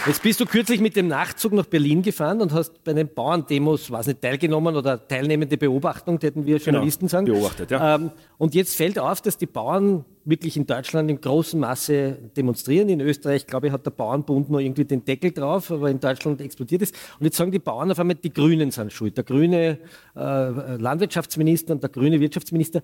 Jetzt 0.07 0.21
bist 0.21 0.39
du 0.39 0.45
kürzlich 0.45 0.81
mit 0.81 0.95
dem 0.95 1.07
Nachtzug 1.07 1.53
nach 1.53 1.65
Berlin 1.65 2.03
gefahren 2.03 2.39
und 2.39 2.53
hast 2.53 2.83
bei 2.83 2.93
den 2.93 3.07
Bauerndemos, 3.11 3.89
was 3.89 4.05
nicht, 4.05 4.21
teilgenommen 4.21 4.75
oder 4.75 5.07
teilnehmende 5.07 5.57
Beobachtung, 5.57 6.19
hätten 6.21 6.45
wir 6.45 6.57
Journalisten 6.57 7.07
genau, 7.07 7.11
sagen. 7.11 7.25
Beobachtet, 7.25 7.71
ja. 7.71 7.95
Ähm, 7.95 8.11
und 8.37 8.53
jetzt 8.53 8.75
fällt 8.75 8.99
auf, 8.99 9.21
dass 9.21 9.35
die 9.37 9.47
Bauern 9.47 10.05
wirklich 10.23 10.57
in 10.57 10.67
Deutschland 10.67 11.09
in 11.09 11.19
großen 11.19 11.59
Masse 11.59 12.19
demonstrieren. 12.37 12.89
In 12.89 13.01
Österreich, 13.01 13.47
glaube 13.47 13.67
ich, 13.67 13.73
hat 13.73 13.83
der 13.85 13.91
Bauernbund 13.91 14.51
nur 14.51 14.59
irgendwie 14.59 14.85
den 14.85 15.03
Deckel 15.05 15.31
drauf, 15.31 15.71
aber 15.71 15.89
in 15.89 15.99
Deutschland 15.99 16.39
explodiert 16.39 16.83
es. 16.83 16.91
Und 17.19 17.25
jetzt 17.25 17.37
sagen 17.37 17.51
die 17.51 17.59
Bauern 17.59 17.89
auf 17.89 17.99
einmal, 17.99 18.15
die 18.15 18.31
Grünen 18.31 18.69
sind 18.69 18.93
schuld. 18.93 19.17
Der 19.17 19.23
grüne 19.23 19.79
äh, 20.15 20.19
Landwirtschaftsminister 20.19 21.73
und 21.73 21.81
der 21.81 21.89
grüne 21.89 22.19
Wirtschaftsminister. 22.19 22.83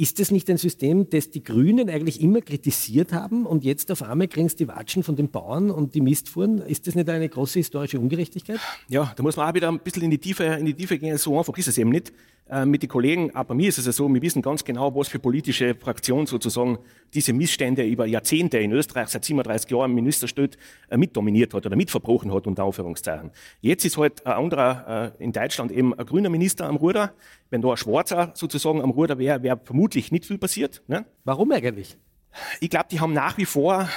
Ist 0.00 0.18
das 0.18 0.30
nicht 0.30 0.48
ein 0.48 0.56
System, 0.56 1.10
das 1.10 1.28
die 1.28 1.44
Grünen 1.44 1.90
eigentlich 1.90 2.22
immer 2.22 2.40
kritisiert 2.40 3.12
haben 3.12 3.44
und 3.44 3.64
jetzt 3.64 3.92
auf 3.92 4.02
einmal 4.02 4.28
kriegen 4.28 4.48
sie 4.48 4.56
die 4.56 4.68
Watschen 4.68 5.02
von 5.02 5.14
den 5.14 5.30
Bauern 5.30 5.70
und 5.70 5.94
die 5.94 6.00
Mistfuhren? 6.00 6.62
Ist 6.62 6.86
das 6.86 6.94
nicht 6.94 7.10
eine 7.10 7.28
große 7.28 7.58
historische 7.58 8.00
Ungerechtigkeit? 8.00 8.60
Ja, 8.88 9.12
da 9.14 9.22
muss 9.22 9.36
man 9.36 9.50
auch 9.50 9.54
wieder 9.54 9.68
ein 9.68 9.78
bisschen 9.78 10.04
in 10.04 10.10
die 10.10 10.16
Tiefe, 10.16 10.44
in 10.44 10.64
die 10.64 10.72
Tiefe 10.72 10.96
gehen. 10.96 11.18
So 11.18 11.36
einfach 11.36 11.54
ist 11.58 11.68
es 11.68 11.76
eben 11.76 11.90
nicht. 11.90 12.14
Äh, 12.50 12.66
mit 12.66 12.82
den 12.82 12.88
Kollegen, 12.88 13.32
aber 13.32 13.50
bei 13.50 13.54
mir 13.54 13.68
ist 13.68 13.78
es 13.78 13.86
ja 13.86 13.92
so, 13.92 14.12
wir 14.12 14.20
wissen 14.22 14.42
ganz 14.42 14.64
genau, 14.64 14.92
was 14.96 15.06
für 15.06 15.20
politische 15.20 15.76
Fraktion 15.76 16.26
sozusagen 16.26 16.78
diese 17.14 17.32
Missstände 17.32 17.86
über 17.86 18.06
Jahrzehnte 18.06 18.58
in 18.58 18.72
Österreich 18.72 19.06
seit 19.06 19.24
37 19.24 19.70
Jahren 19.70 19.90
im 19.90 19.94
Ministerstöd 19.94 20.58
äh, 20.88 20.96
mitdominiert 20.96 21.54
hat 21.54 21.64
oder 21.64 21.76
mitverbrochen 21.76 22.34
hat, 22.34 22.48
unter 22.48 22.64
Anführungszeichen. 22.64 23.30
Jetzt 23.60 23.84
ist 23.84 23.96
halt 23.98 24.26
ein 24.26 24.32
anderer 24.32 25.14
äh, 25.16 25.22
in 25.22 25.30
Deutschland 25.30 25.70
eben 25.70 25.94
ein 25.94 26.04
grüner 26.04 26.28
Minister 26.28 26.66
am 26.66 26.74
Ruder. 26.74 27.12
Wenn 27.50 27.62
da 27.62 27.70
ein 27.70 27.76
Schwarzer 27.76 28.32
sozusagen 28.34 28.82
am 28.82 28.90
Ruder 28.90 29.16
wäre, 29.18 29.44
wäre 29.44 29.60
vermutlich 29.62 30.10
nicht 30.10 30.24
viel 30.24 30.38
passiert. 30.38 30.82
Ne? 30.88 31.06
Warum 31.22 31.52
eigentlich? 31.52 31.98
Ich 32.58 32.70
glaube, 32.70 32.86
die 32.90 32.98
haben 32.98 33.12
nach 33.12 33.38
wie 33.38 33.44
vor 33.44 33.88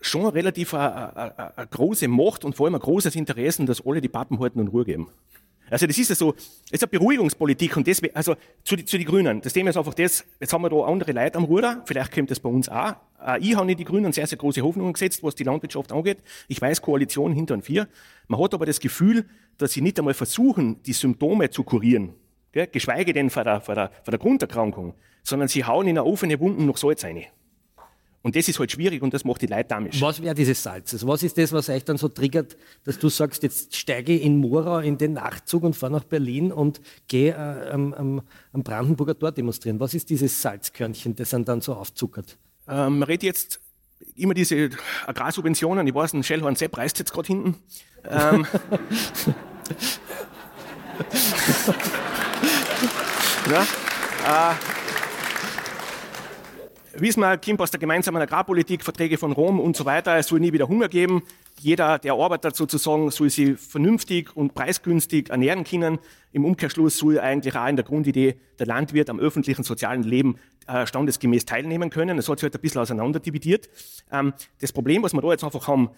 schon 0.00 0.26
relativ 0.26 0.74
eine, 0.74 1.16
eine, 1.16 1.56
eine, 1.58 1.66
große 1.68 2.08
Macht 2.08 2.44
und 2.44 2.56
vor 2.56 2.66
allem 2.66 2.74
ein 2.74 2.80
großes 2.80 3.14
Interesse, 3.14 3.64
dass 3.66 3.86
alle 3.86 4.00
die 4.00 4.08
Pappen 4.08 4.40
halten 4.40 4.58
und 4.58 4.68
Ruhe 4.68 4.84
geben. 4.84 5.10
Also 5.70 5.86
das 5.86 5.96
ist 5.96 6.08
ja 6.08 6.16
so, 6.16 6.34
es 6.36 6.72
ist 6.72 6.82
eine 6.82 6.90
Beruhigungspolitik 6.90 7.76
und 7.76 7.86
deswegen, 7.86 8.14
also 8.16 8.34
zu, 8.64 8.76
zu 8.76 8.98
die 8.98 9.04
Grünen. 9.04 9.40
Das 9.40 9.52
Thema 9.52 9.70
ist 9.70 9.76
einfach 9.76 9.94
das, 9.94 10.24
jetzt 10.40 10.52
haben 10.52 10.62
wir 10.62 10.68
da 10.68 10.80
andere 10.80 11.12
Leute 11.12 11.38
am 11.38 11.44
Ruder, 11.44 11.82
vielleicht 11.86 12.12
kommt 12.12 12.30
das 12.30 12.40
bei 12.40 12.48
uns 12.48 12.68
auch. 12.68 12.94
Ich 13.40 13.54
habe 13.54 13.70
in 13.70 13.76
die 13.76 13.84
Grünen 13.84 14.12
sehr, 14.12 14.26
sehr 14.26 14.38
große 14.38 14.62
Hoffnungen 14.62 14.94
gesetzt, 14.94 15.22
was 15.22 15.34
die 15.34 15.44
Landwirtschaft 15.44 15.92
angeht. 15.92 16.18
Ich 16.48 16.60
weiß, 16.60 16.82
Koalition 16.82 17.32
hinter 17.32 17.54
und 17.54 17.64
vier. 17.64 17.86
Man 18.28 18.40
hat 18.40 18.54
aber 18.54 18.66
das 18.66 18.80
Gefühl, 18.80 19.26
dass 19.58 19.72
sie 19.72 19.80
nicht 19.80 19.98
einmal 19.98 20.14
versuchen, 20.14 20.82
die 20.82 20.92
Symptome 20.92 21.50
zu 21.50 21.62
kurieren, 21.62 22.14
gell? 22.52 22.66
geschweige 22.66 23.12
denn 23.12 23.30
vor 23.30 23.44
der, 23.44 23.60
vor, 23.60 23.74
der, 23.74 23.90
vor 24.02 24.10
der 24.10 24.18
Grunderkrankung, 24.18 24.94
sondern 25.22 25.48
sie 25.48 25.64
hauen 25.64 25.86
in 25.86 25.98
eine 25.98 26.06
offene 26.06 26.40
Wunden 26.40 26.66
noch 26.66 26.78
Salz 26.78 27.04
rein. 27.04 27.26
Und 28.22 28.36
das 28.36 28.48
ist 28.48 28.58
halt 28.58 28.70
schwierig 28.70 29.00
und 29.02 29.14
das 29.14 29.24
macht 29.24 29.40
die 29.40 29.46
Leute 29.46 29.64
damisch. 29.68 29.98
Was 30.02 30.20
wäre 30.20 30.34
dieses 30.34 30.62
Salz? 30.62 30.92
Also 30.92 31.08
was 31.08 31.22
ist 31.22 31.38
das, 31.38 31.52
was 31.52 31.70
euch 31.70 31.84
dann 31.84 31.96
so 31.96 32.08
triggert, 32.08 32.54
dass 32.84 32.98
du 32.98 33.08
sagst, 33.08 33.42
jetzt 33.42 33.74
steige 33.74 34.12
ich 34.12 34.22
in 34.22 34.36
Murau 34.36 34.80
in 34.80 34.98
den 34.98 35.14
Nachtzug 35.14 35.62
und 35.62 35.74
fahre 35.74 35.92
nach 35.92 36.04
Berlin 36.04 36.52
und 36.52 36.82
gehe 37.08 37.32
äh, 37.32 37.70
am, 37.70 37.94
am, 37.94 38.20
am, 38.52 38.62
Brandenburger 38.62 39.18
Tor 39.18 39.32
demonstrieren? 39.32 39.80
Was 39.80 39.94
ist 39.94 40.10
dieses 40.10 40.42
Salzkörnchen, 40.42 41.16
das 41.16 41.30
dann, 41.30 41.46
dann 41.46 41.62
so 41.62 41.72
aufzuckert? 41.74 42.36
Ähm, 42.68 42.98
man 42.98 43.04
redet 43.04 43.22
jetzt 43.22 43.58
immer 44.16 44.34
diese 44.34 44.68
Agrarsubventionen. 45.06 45.86
Ich 45.86 45.94
weiß, 45.94 46.12
ein 46.12 46.22
Schellhorn 46.22 46.56
Sepp 46.56 46.76
reißt 46.76 46.98
jetzt 46.98 47.14
gerade 47.14 47.26
hinten. 47.26 47.56
Ähm, 48.04 48.46
ja, 53.50 53.62
äh, 54.52 54.54
wissen 56.94 57.20
wir, 57.20 57.38
kommt 57.38 57.60
aus 57.60 57.70
der 57.70 57.80
gemeinsamen 57.80 58.20
Agrarpolitik, 58.20 58.82
Verträge 58.84 59.18
von 59.18 59.32
Rom 59.32 59.60
und 59.60 59.76
so 59.76 59.84
weiter. 59.84 60.16
Es 60.16 60.28
soll 60.28 60.40
nie 60.40 60.52
wieder 60.52 60.68
Hunger 60.68 60.88
geben. 60.88 61.22
Jeder, 61.58 61.98
der 61.98 62.14
arbeitet 62.14 62.56
sozusagen, 62.56 63.10
soll 63.10 63.30
sich 63.30 63.58
vernünftig 63.58 64.34
und 64.34 64.54
preisgünstig 64.54 65.30
ernähren 65.30 65.64
können. 65.64 65.98
Im 66.32 66.44
Umkehrschluss 66.44 66.98
soll 66.98 67.18
eigentlich 67.20 67.56
auch 67.56 67.68
in 67.68 67.76
der 67.76 67.84
Grundidee 67.84 68.36
der 68.58 68.66
Landwirt 68.66 69.10
am 69.10 69.18
öffentlichen 69.18 69.62
sozialen 69.62 70.02
Leben 70.02 70.36
äh, 70.66 70.86
standesgemäß 70.86 71.44
teilnehmen 71.44 71.90
können. 71.90 72.16
Das 72.16 72.28
hat 72.28 72.38
sich 72.38 72.44
halt 72.44 72.54
ein 72.54 72.60
bisschen 72.60 72.80
auseinanderdividiert. 72.80 73.68
Ähm, 74.10 74.32
das 74.60 74.72
Problem, 74.72 75.02
was 75.02 75.12
wir 75.12 75.20
da 75.20 75.30
jetzt 75.30 75.44
einfach 75.44 75.66
haben, 75.68 75.90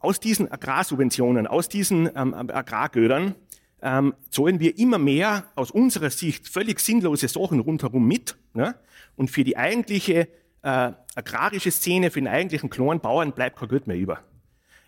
aus 0.00 0.20
diesen 0.20 0.50
Agrarsubventionen, 0.50 1.46
aus 1.46 1.68
diesen 1.68 2.08
ähm, 2.14 2.34
Agrargödern, 2.34 3.34
ähm, 3.82 4.14
zahlen 4.30 4.60
wir 4.60 4.78
immer 4.78 4.98
mehr 4.98 5.44
aus 5.54 5.70
unserer 5.70 6.10
Sicht 6.10 6.48
völlig 6.48 6.80
sinnlose 6.80 7.28
Sachen 7.28 7.60
rundherum 7.60 8.06
mit. 8.06 8.36
Ne? 8.54 8.74
Und 9.18 9.32
für 9.32 9.42
die 9.42 9.56
eigentliche 9.56 10.28
äh, 10.62 10.92
agrarische 11.16 11.72
Szene, 11.72 12.12
für 12.12 12.20
den 12.20 12.28
eigentlichen 12.28 12.70
kleinen 12.70 13.00
Bauern 13.00 13.32
bleibt 13.32 13.58
kein 13.58 13.68
Geld 13.68 13.88
mehr 13.88 13.96
über. 13.96 14.20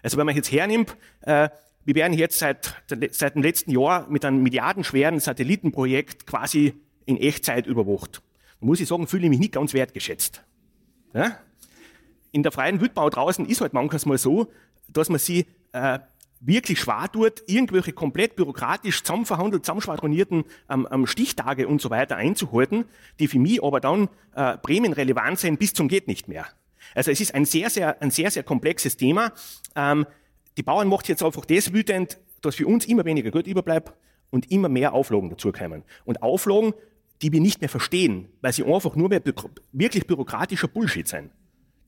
Also 0.05 0.17
wenn 0.17 0.25
man 0.25 0.37
jetzt 0.37 0.53
hernimmt, 0.53 0.97
äh, 1.23 1.49
wir 1.85 1.95
werden 1.97 2.17
jetzt 2.17 2.39
seit, 2.39 2.81
seit 3.11 3.35
dem 3.35 3.43
letzten 3.43 3.73
Jahr 3.73 4.09
mit 4.09 4.25
einem 4.25 4.41
milliardenschweren 4.45 5.19
Satellitenprojekt 5.19 6.29
quasi 6.29 6.75
in 7.07 7.17
Echtzeit 7.17 7.67
überwacht. 7.67 8.23
Da 8.61 8.67
muss 8.67 8.81
ich 8.81 8.87
sagen, 8.87 9.09
fühle 9.09 9.25
ich 9.25 9.31
mich 9.31 9.41
nicht 9.41 9.53
ganz 9.53 9.75
wertgeschätzt. 9.75 10.45
Ja? 11.13 11.37
In 12.31 12.45
der 12.45 12.53
freien 12.53 12.81
Wildbau 12.81 13.11
draußen 13.11 13.47
ist 13.47 13.61
halt 13.61 13.73
manchmal 13.73 14.19
so, 14.19 14.53
dass 14.87 15.09
man 15.09 15.19
sie 15.19 15.47
äh, 15.73 15.99
wirklich 16.41 16.81
schwer 16.81 17.09
tut, 17.13 17.43
irgendwelche 17.47 17.93
komplett 17.93 18.35
bürokratisch 18.35 19.03
zusammenverhandelt, 19.03 19.65
zusammenschwadronierten 19.65 20.45
ähm, 20.71 20.89
ähm, 20.91 21.07
Stichtage 21.07 21.69
und 21.69 21.81
so 21.81 21.91
weiter 21.91 22.17
einzuhalten, 22.17 22.87
die 23.19 23.29
für 23.29 23.39
mich 23.39 23.63
aber 23.63 23.81
dann 23.81 24.09
äh, 24.35 24.57
prämienrelevant 24.57 25.39
sind 25.39 25.59
bis 25.59 25.75
zum 25.75 25.89
geht 25.89 26.09
nicht 26.09 26.29
mehr. 26.29 26.47
Also 26.95 27.11
es 27.11 27.21
ist 27.21 27.35
ein 27.35 27.45
sehr, 27.45 27.71
sehr, 27.71 28.01
ein 28.03 28.11
sehr, 28.11 28.31
sehr 28.31 28.43
komplexes 28.43 28.97
Thema. 28.97 29.33
Ähm, 29.77 30.07
die 30.57 30.63
Bauern 30.63 30.89
macht 30.89 31.09
jetzt 31.09 31.23
einfach 31.23 31.45
das 31.45 31.73
wütend, 31.73 32.19
dass 32.41 32.57
für 32.57 32.67
uns 32.67 32.87
immer 32.87 33.05
weniger 33.05 33.31
Geld 33.31 33.47
überbleibt 33.47 33.93
und 34.31 34.51
immer 34.51 34.69
mehr 34.69 34.95
Auflagen 34.95 35.29
dazukommen. 35.29 35.85
Und 36.05 36.23
Auflagen, 36.23 36.73
die 37.21 37.33
wir 37.33 37.41
nicht 37.41 37.61
mehr 37.61 37.69
verstehen, 37.69 38.29
weil 38.41 38.55
sie 38.55 38.65
einfach 38.65 38.97
nur 38.97 39.11
mehr 39.11 39.23
wirklich 39.73 40.07
bürokratischer 40.07 40.69
Bullshit 40.69 41.07
sind 41.07 41.31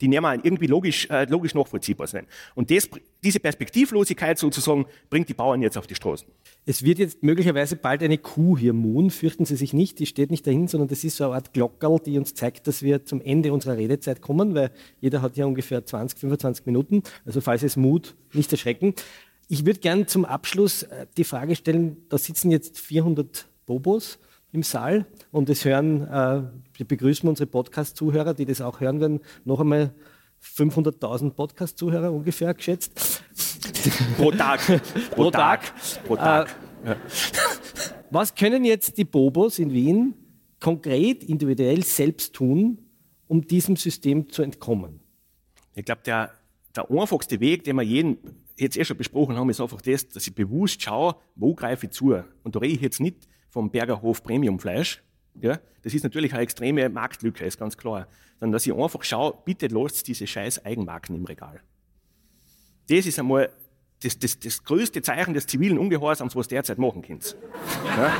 die 0.02 0.08
mehr 0.08 0.22
irgendwie 0.42 0.66
logisch, 0.66 1.08
äh, 1.10 1.24
logisch 1.30 1.54
nachvollziehbar 1.54 2.08
sind. 2.08 2.26
Und 2.56 2.70
das, 2.70 2.88
diese 3.22 3.38
Perspektivlosigkeit 3.38 4.36
sozusagen 4.36 4.86
bringt 5.08 5.28
die 5.28 5.34
Bauern 5.34 5.62
jetzt 5.62 5.78
auf 5.78 5.86
die 5.86 5.94
Straßen. 5.94 6.26
Es 6.66 6.82
wird 6.82 6.98
jetzt 6.98 7.22
möglicherweise 7.22 7.76
bald 7.76 8.02
eine 8.02 8.18
Kuh 8.18 8.58
hier 8.58 8.72
muhen, 8.72 9.10
fürchten 9.10 9.44
Sie 9.44 9.54
sich 9.54 9.72
nicht, 9.72 10.00
die 10.00 10.06
steht 10.06 10.32
nicht 10.32 10.44
dahin, 10.46 10.66
sondern 10.66 10.88
das 10.88 11.04
ist 11.04 11.16
so 11.16 11.24
eine 11.24 11.34
Art 11.34 11.52
Glockerl, 11.52 12.00
die 12.04 12.18
uns 12.18 12.34
zeigt, 12.34 12.66
dass 12.66 12.82
wir 12.82 13.04
zum 13.04 13.20
Ende 13.20 13.52
unserer 13.52 13.76
Redezeit 13.76 14.20
kommen, 14.20 14.54
weil 14.54 14.72
jeder 15.00 15.22
hat 15.22 15.36
ja 15.36 15.46
ungefähr 15.46 15.86
20, 15.86 16.18
25 16.18 16.66
Minuten, 16.66 17.02
also 17.24 17.40
falls 17.40 17.62
es 17.62 17.76
mut, 17.76 18.16
nicht 18.32 18.50
erschrecken. 18.50 18.94
Ich 19.48 19.64
würde 19.64 19.78
gerne 19.78 20.06
zum 20.06 20.24
Abschluss 20.24 20.82
äh, 20.82 21.06
die 21.16 21.24
Frage 21.24 21.54
stellen, 21.54 21.96
da 22.08 22.18
sitzen 22.18 22.50
jetzt 22.50 22.80
400 22.80 23.46
Bobos, 23.66 24.18
im 24.52 24.62
Saal 24.62 25.06
und 25.30 25.48
es 25.48 25.64
hören, 25.64 26.02
äh, 26.02 26.42
wir 26.74 26.86
begrüßen 26.86 27.28
unsere 27.28 27.46
Podcast-Zuhörer, 27.46 28.34
die 28.34 28.44
das 28.44 28.60
auch 28.60 28.80
hören 28.80 29.00
werden, 29.00 29.20
noch 29.44 29.60
einmal 29.60 29.94
500.000 30.42 31.30
Podcast-Zuhörer 31.30 32.12
ungefähr 32.12 32.52
geschätzt. 32.52 33.22
Pro 34.16 34.30
Tag. 34.30 34.60
Pro, 35.12 35.30
Tag. 35.30 35.72
Pro 36.04 36.16
Tag. 36.16 36.54
Äh, 36.84 36.96
was 38.10 38.34
können 38.34 38.64
jetzt 38.64 38.98
die 38.98 39.04
Bobos 39.04 39.58
in 39.58 39.72
Wien 39.72 40.14
konkret, 40.60 41.24
individuell 41.24 41.82
selbst 41.82 42.34
tun, 42.34 42.78
um 43.28 43.46
diesem 43.46 43.76
System 43.76 44.28
zu 44.28 44.42
entkommen? 44.42 45.00
Ich 45.74 45.84
glaube, 45.84 46.02
der, 46.04 46.32
der 46.76 46.90
einfachste 46.90 47.40
Weg, 47.40 47.64
den 47.64 47.76
wir 47.76 47.82
jeden 47.82 48.18
jetzt 48.58 48.76
eh 48.76 48.84
schon 48.84 48.98
besprochen 48.98 49.36
haben, 49.36 49.48
ist 49.48 49.60
einfach 49.60 49.80
das, 49.80 50.08
dass 50.08 50.26
ich 50.26 50.34
bewusst 50.34 50.82
schaue, 50.82 51.16
wo 51.36 51.54
greife 51.54 51.86
ich 51.86 51.92
zu. 51.92 52.22
Und 52.42 52.54
da 52.54 52.58
rede 52.58 52.74
ich 52.74 52.80
jetzt 52.82 53.00
nicht 53.00 53.28
vom 53.52 53.70
Bergerhof 53.70 54.22
Premiumfleisch. 54.22 55.02
Ja, 55.40 55.58
das 55.82 55.92
ist 55.92 56.02
natürlich 56.02 56.32
eine 56.32 56.42
extreme 56.42 56.88
Marktlücke, 56.88 57.44
ist 57.44 57.58
ganz 57.58 57.76
klar. 57.76 58.08
Sondern 58.40 58.52
dass 58.52 58.66
ich 58.66 58.74
einfach 58.74 59.04
schaue, 59.04 59.34
bitte 59.44 59.66
lasst 59.66 60.08
diese 60.08 60.26
scheiß 60.26 60.64
Eigenmarken 60.64 61.14
im 61.14 61.24
Regal. 61.26 61.60
Das 62.88 63.06
ist 63.06 63.18
einmal 63.18 63.50
das, 64.02 64.18
das, 64.18 64.38
das 64.40 64.64
größte 64.64 65.02
Zeichen 65.02 65.34
des 65.34 65.46
zivilen 65.46 65.78
Ungehorsams, 65.78 66.34
was 66.34 66.48
derzeit 66.48 66.78
machen 66.78 67.02
könnt. 67.02 67.36
Ja? 67.84 68.12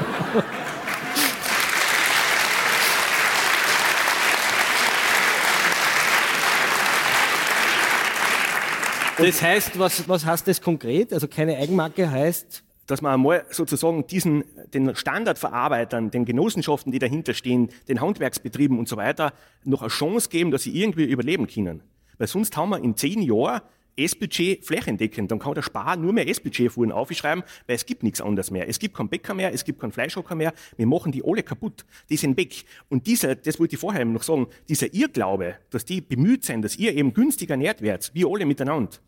Das 9.17 9.41
heißt, 9.41 9.79
was, 9.79 10.09
was 10.09 10.27
heißt 10.27 10.47
das 10.49 10.61
konkret? 10.61 11.13
Also 11.13 11.27
keine 11.27 11.57
Eigenmarke 11.57 12.11
heißt 12.11 12.63
dass 12.93 13.01
man 13.01 13.15
einmal 13.15 13.47
sozusagen 13.49 14.07
diesen, 14.07 14.45
den 14.75 14.95
Standardverarbeitern, 14.95 16.11
den 16.11 16.27
Genossenschaften, 16.27 16.93
die 16.93 16.99
dahinter 16.99 17.33
stehen, 17.33 17.71
den 17.89 18.03
Handwerksbetrieben 18.03 18.79
und 18.79 18.87
so 18.87 18.99
weiter, 18.99 19.33
noch 19.65 19.81
eine 19.81 19.89
Chance 19.89 20.29
geben, 20.29 20.51
dass 20.51 20.65
sie 20.65 20.79
irgendwie 20.79 21.05
überleben 21.05 21.47
können. 21.47 21.83
Weil 22.19 22.27
sonst 22.27 22.55
haben 22.55 22.69
wir 22.69 22.85
in 22.85 22.95
zehn 22.95 23.23
Jahren 23.23 23.63
S-Budget 23.97 24.67
flächendeckend. 24.67 25.31
Dann 25.31 25.39
kann 25.39 25.55
der 25.55 25.63
Spar 25.63 25.97
nur 25.97 26.13
mehr 26.13 26.29
S-Budget-Fuhren 26.29 26.93
aufschreiben, 26.93 27.45
weil 27.67 27.77
es 27.77 27.87
gibt 27.87 28.03
nichts 28.03 28.21
anderes 28.21 28.51
mehr. 28.51 28.69
Es 28.69 28.79
gibt 28.79 28.95
keinen 28.95 29.09
Bäcker 29.09 29.33
mehr, 29.33 29.55
es 29.55 29.65
gibt 29.65 29.81
keinen 29.81 29.93
Fleischhocker 29.93 30.35
mehr. 30.35 30.53
Wir 30.77 30.87
machen 30.87 31.13
die 31.13 31.23
alle 31.25 31.43
kaputt. 31.43 31.87
Die 32.11 32.19
sind 32.19 32.37
weg. 32.37 32.65
Und 32.91 33.07
dieser, 33.07 33.37
das 33.37 33.59
wollte 33.59 33.77
ich 33.77 33.81
vorher 33.81 34.05
noch 34.05 34.23
sagen, 34.23 34.49
dieser 34.69 34.93
Irrglaube, 34.93 35.57
dass 35.71 35.87
die 35.87 36.03
bemüht 36.03 36.45
sind, 36.45 36.61
dass 36.61 36.77
ihr 36.77 36.95
eben 36.95 37.15
günstig 37.15 37.49
ernährt 37.49 37.81
werdet, 37.81 38.11
wir 38.13 38.29
alle 38.29 38.45
miteinander, 38.45 38.99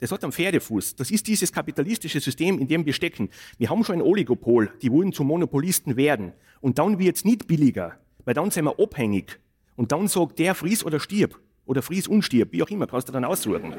Das 0.00 0.12
hat 0.12 0.22
einen 0.22 0.32
Pferdefuß. 0.32 0.96
Das 0.96 1.10
ist 1.10 1.26
dieses 1.26 1.52
kapitalistische 1.52 2.20
System, 2.20 2.58
in 2.58 2.68
dem 2.68 2.86
wir 2.86 2.92
stecken. 2.92 3.30
Wir 3.58 3.70
haben 3.70 3.84
schon 3.84 3.96
ein 3.96 4.02
Oligopol, 4.02 4.70
die 4.80 4.92
wollen 4.92 5.12
zu 5.12 5.24
Monopolisten 5.24 5.96
werden. 5.96 6.32
Und 6.60 6.78
dann 6.78 6.98
wird 6.98 7.16
es 7.16 7.24
nicht 7.24 7.46
billiger, 7.46 7.98
weil 8.24 8.34
dann 8.34 8.50
sind 8.50 8.64
wir 8.64 8.78
abhängig. 8.78 9.40
Und 9.76 9.92
dann 9.92 10.08
sagt 10.08 10.38
der, 10.38 10.54
fries 10.54 10.84
oder 10.84 11.00
stirb. 11.00 11.38
Oder 11.66 11.82
fries 11.82 12.08
und 12.08 12.22
stirb, 12.22 12.52
wie 12.52 12.62
auch 12.62 12.70
immer, 12.70 12.86
kannst 12.86 13.08
du 13.08 13.12
dann 13.12 13.24
aussuchen. 13.24 13.74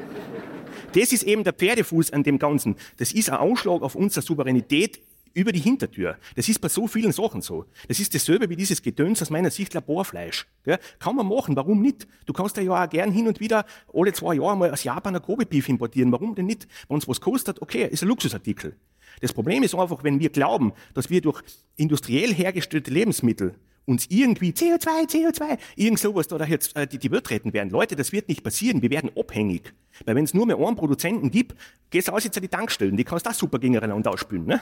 Das 0.93 1.11
ist 1.11 1.23
eben 1.23 1.43
der 1.43 1.53
Pferdefuß 1.53 2.11
an 2.11 2.23
dem 2.23 2.37
Ganzen. 2.37 2.75
Das 2.97 3.11
ist 3.11 3.29
ein 3.29 3.37
Ausschlag 3.37 3.81
auf 3.81 3.95
unsere 3.95 4.23
Souveränität 4.23 5.01
über 5.33 5.51
die 5.51 5.59
Hintertür. 5.59 6.17
Das 6.35 6.49
ist 6.49 6.59
bei 6.59 6.69
so 6.69 6.87
vielen 6.87 7.11
Sachen 7.11 7.41
so. 7.41 7.65
Das 7.87 7.99
ist 7.99 8.13
dasselbe 8.13 8.49
wie 8.49 8.55
dieses 8.55 8.81
Gedöns 8.81 9.21
aus 9.21 9.29
meiner 9.29 9.51
Sicht 9.51 9.73
Laborfleisch. 9.73 10.47
Gell? 10.63 10.79
Kann 10.99 11.15
man 11.15 11.27
machen, 11.27 11.55
warum 11.55 11.81
nicht? 11.81 12.07
Du 12.25 12.33
kannst 12.33 12.57
ja 12.57 12.83
auch 12.83 12.89
gern 12.89 13.11
hin 13.11 13.27
und 13.27 13.39
wieder 13.39 13.65
alle 13.93 14.13
zwei 14.13 14.35
Jahre 14.35 14.57
mal 14.57 14.71
aus 14.71 14.83
Japan 14.83 15.15
ein 15.15 15.21
Kobe-Beef 15.21 15.69
importieren. 15.69 16.11
Warum 16.11 16.35
denn 16.35 16.45
nicht? 16.45 16.67
Wenn 16.87 16.95
uns 16.95 17.07
was 17.07 17.21
kostet, 17.21 17.61
okay, 17.61 17.87
ist 17.87 18.03
ein 18.03 18.09
Luxusartikel. 18.09 18.75
Das 19.21 19.33
Problem 19.33 19.63
ist 19.63 19.75
einfach, 19.75 20.03
wenn 20.03 20.19
wir 20.19 20.29
glauben, 20.29 20.73
dass 20.93 21.09
wir 21.09 21.21
durch 21.21 21.41
industriell 21.75 22.33
hergestellte 22.33 22.91
Lebensmittel 22.91 23.55
uns 23.89 24.05
irgendwie 24.09 24.51
CO2, 24.51 25.09
CO2, 25.09 25.57
irgend 25.75 25.99
sowas 25.99 26.27
da 26.27 26.37
jetzt 26.45 26.75
äh, 26.75 26.87
die, 26.87 26.99
die 26.99 27.11
Welt 27.11 27.29
retten 27.31 27.53
werden. 27.53 27.71
Leute, 27.71 27.95
das 27.95 28.11
wird 28.11 28.29
nicht 28.29 28.43
passieren. 28.43 28.81
Wir 28.81 28.91
werden 28.91 29.09
abhängig. 29.17 29.73
Weil 30.05 30.15
wenn 30.15 30.23
es 30.23 30.33
nur 30.33 30.45
mehr 30.45 30.57
einen 30.59 30.75
Produzenten 30.75 31.31
gibt, 31.31 31.55
gehst 31.89 32.07
du 32.07 32.11
aus 32.11 32.23
jetzt 32.23 32.37
an 32.37 32.43
die 32.43 32.49
Tankstellen. 32.49 32.95
Die 32.95 33.03
kannst 33.03 33.25
du 33.25 33.31
auch 33.31 33.33
super 33.33 33.57
gegeneinander 33.57 34.11
ausspülen. 34.11 34.45
Ne? 34.45 34.61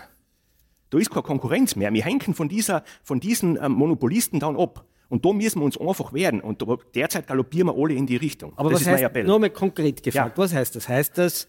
Da 0.90 0.98
ist 0.98 1.10
keine 1.10 1.24
Konkurrenz 1.24 1.76
mehr. 1.76 1.92
Wir 1.94 2.04
hängen 2.04 2.34
von, 2.34 2.48
dieser, 2.50 2.84
von 3.04 3.20
diesen 3.20 3.58
ähm, 3.62 3.74
Monopolisten 3.74 4.40
dann 4.40 4.56
ab. 4.56 4.86
Und 5.10 5.26
da 5.26 5.32
müssen 5.32 5.60
wir 5.60 5.66
uns 5.66 5.80
einfach 5.80 6.14
werden. 6.14 6.42
Und 6.42 6.64
derzeit 6.94 7.28
galoppieren 7.28 7.68
wir 7.68 7.82
alle 7.82 7.94
in 7.94 8.06
die 8.06 8.18
Richtung. 8.18 8.54
Aber 8.58 8.72
das 8.72 8.86
was 8.86 9.02
heißt, 9.02 9.16
nur 9.26 9.40
mal 9.40 9.50
konkret 9.50 10.04
gefragt, 10.04 10.38
ja. 10.38 10.44
was 10.44 10.54
heißt 10.54 10.76
das? 10.76 10.90
Heißt 10.90 11.18
das, 11.18 11.48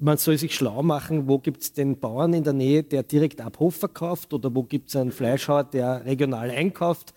man 0.00 0.16
soll 0.16 0.38
sich 0.38 0.54
schlau 0.54 0.82
machen, 0.82 1.28
wo 1.28 1.38
gibt 1.38 1.62
es 1.62 1.72
den 1.72 1.98
Bauern 1.98 2.32
in 2.32 2.44
der 2.44 2.52
Nähe, 2.52 2.82
der 2.82 3.02
direkt 3.02 3.40
ab 3.40 3.58
Hof 3.58 3.76
verkauft 3.76 4.32
oder 4.32 4.54
wo 4.54 4.62
gibt 4.62 4.88
es 4.88 4.96
einen 4.96 5.12
Fleischhauer, 5.12 5.64
der 5.64 6.04
regional 6.04 6.50
einkauft? 6.50 7.14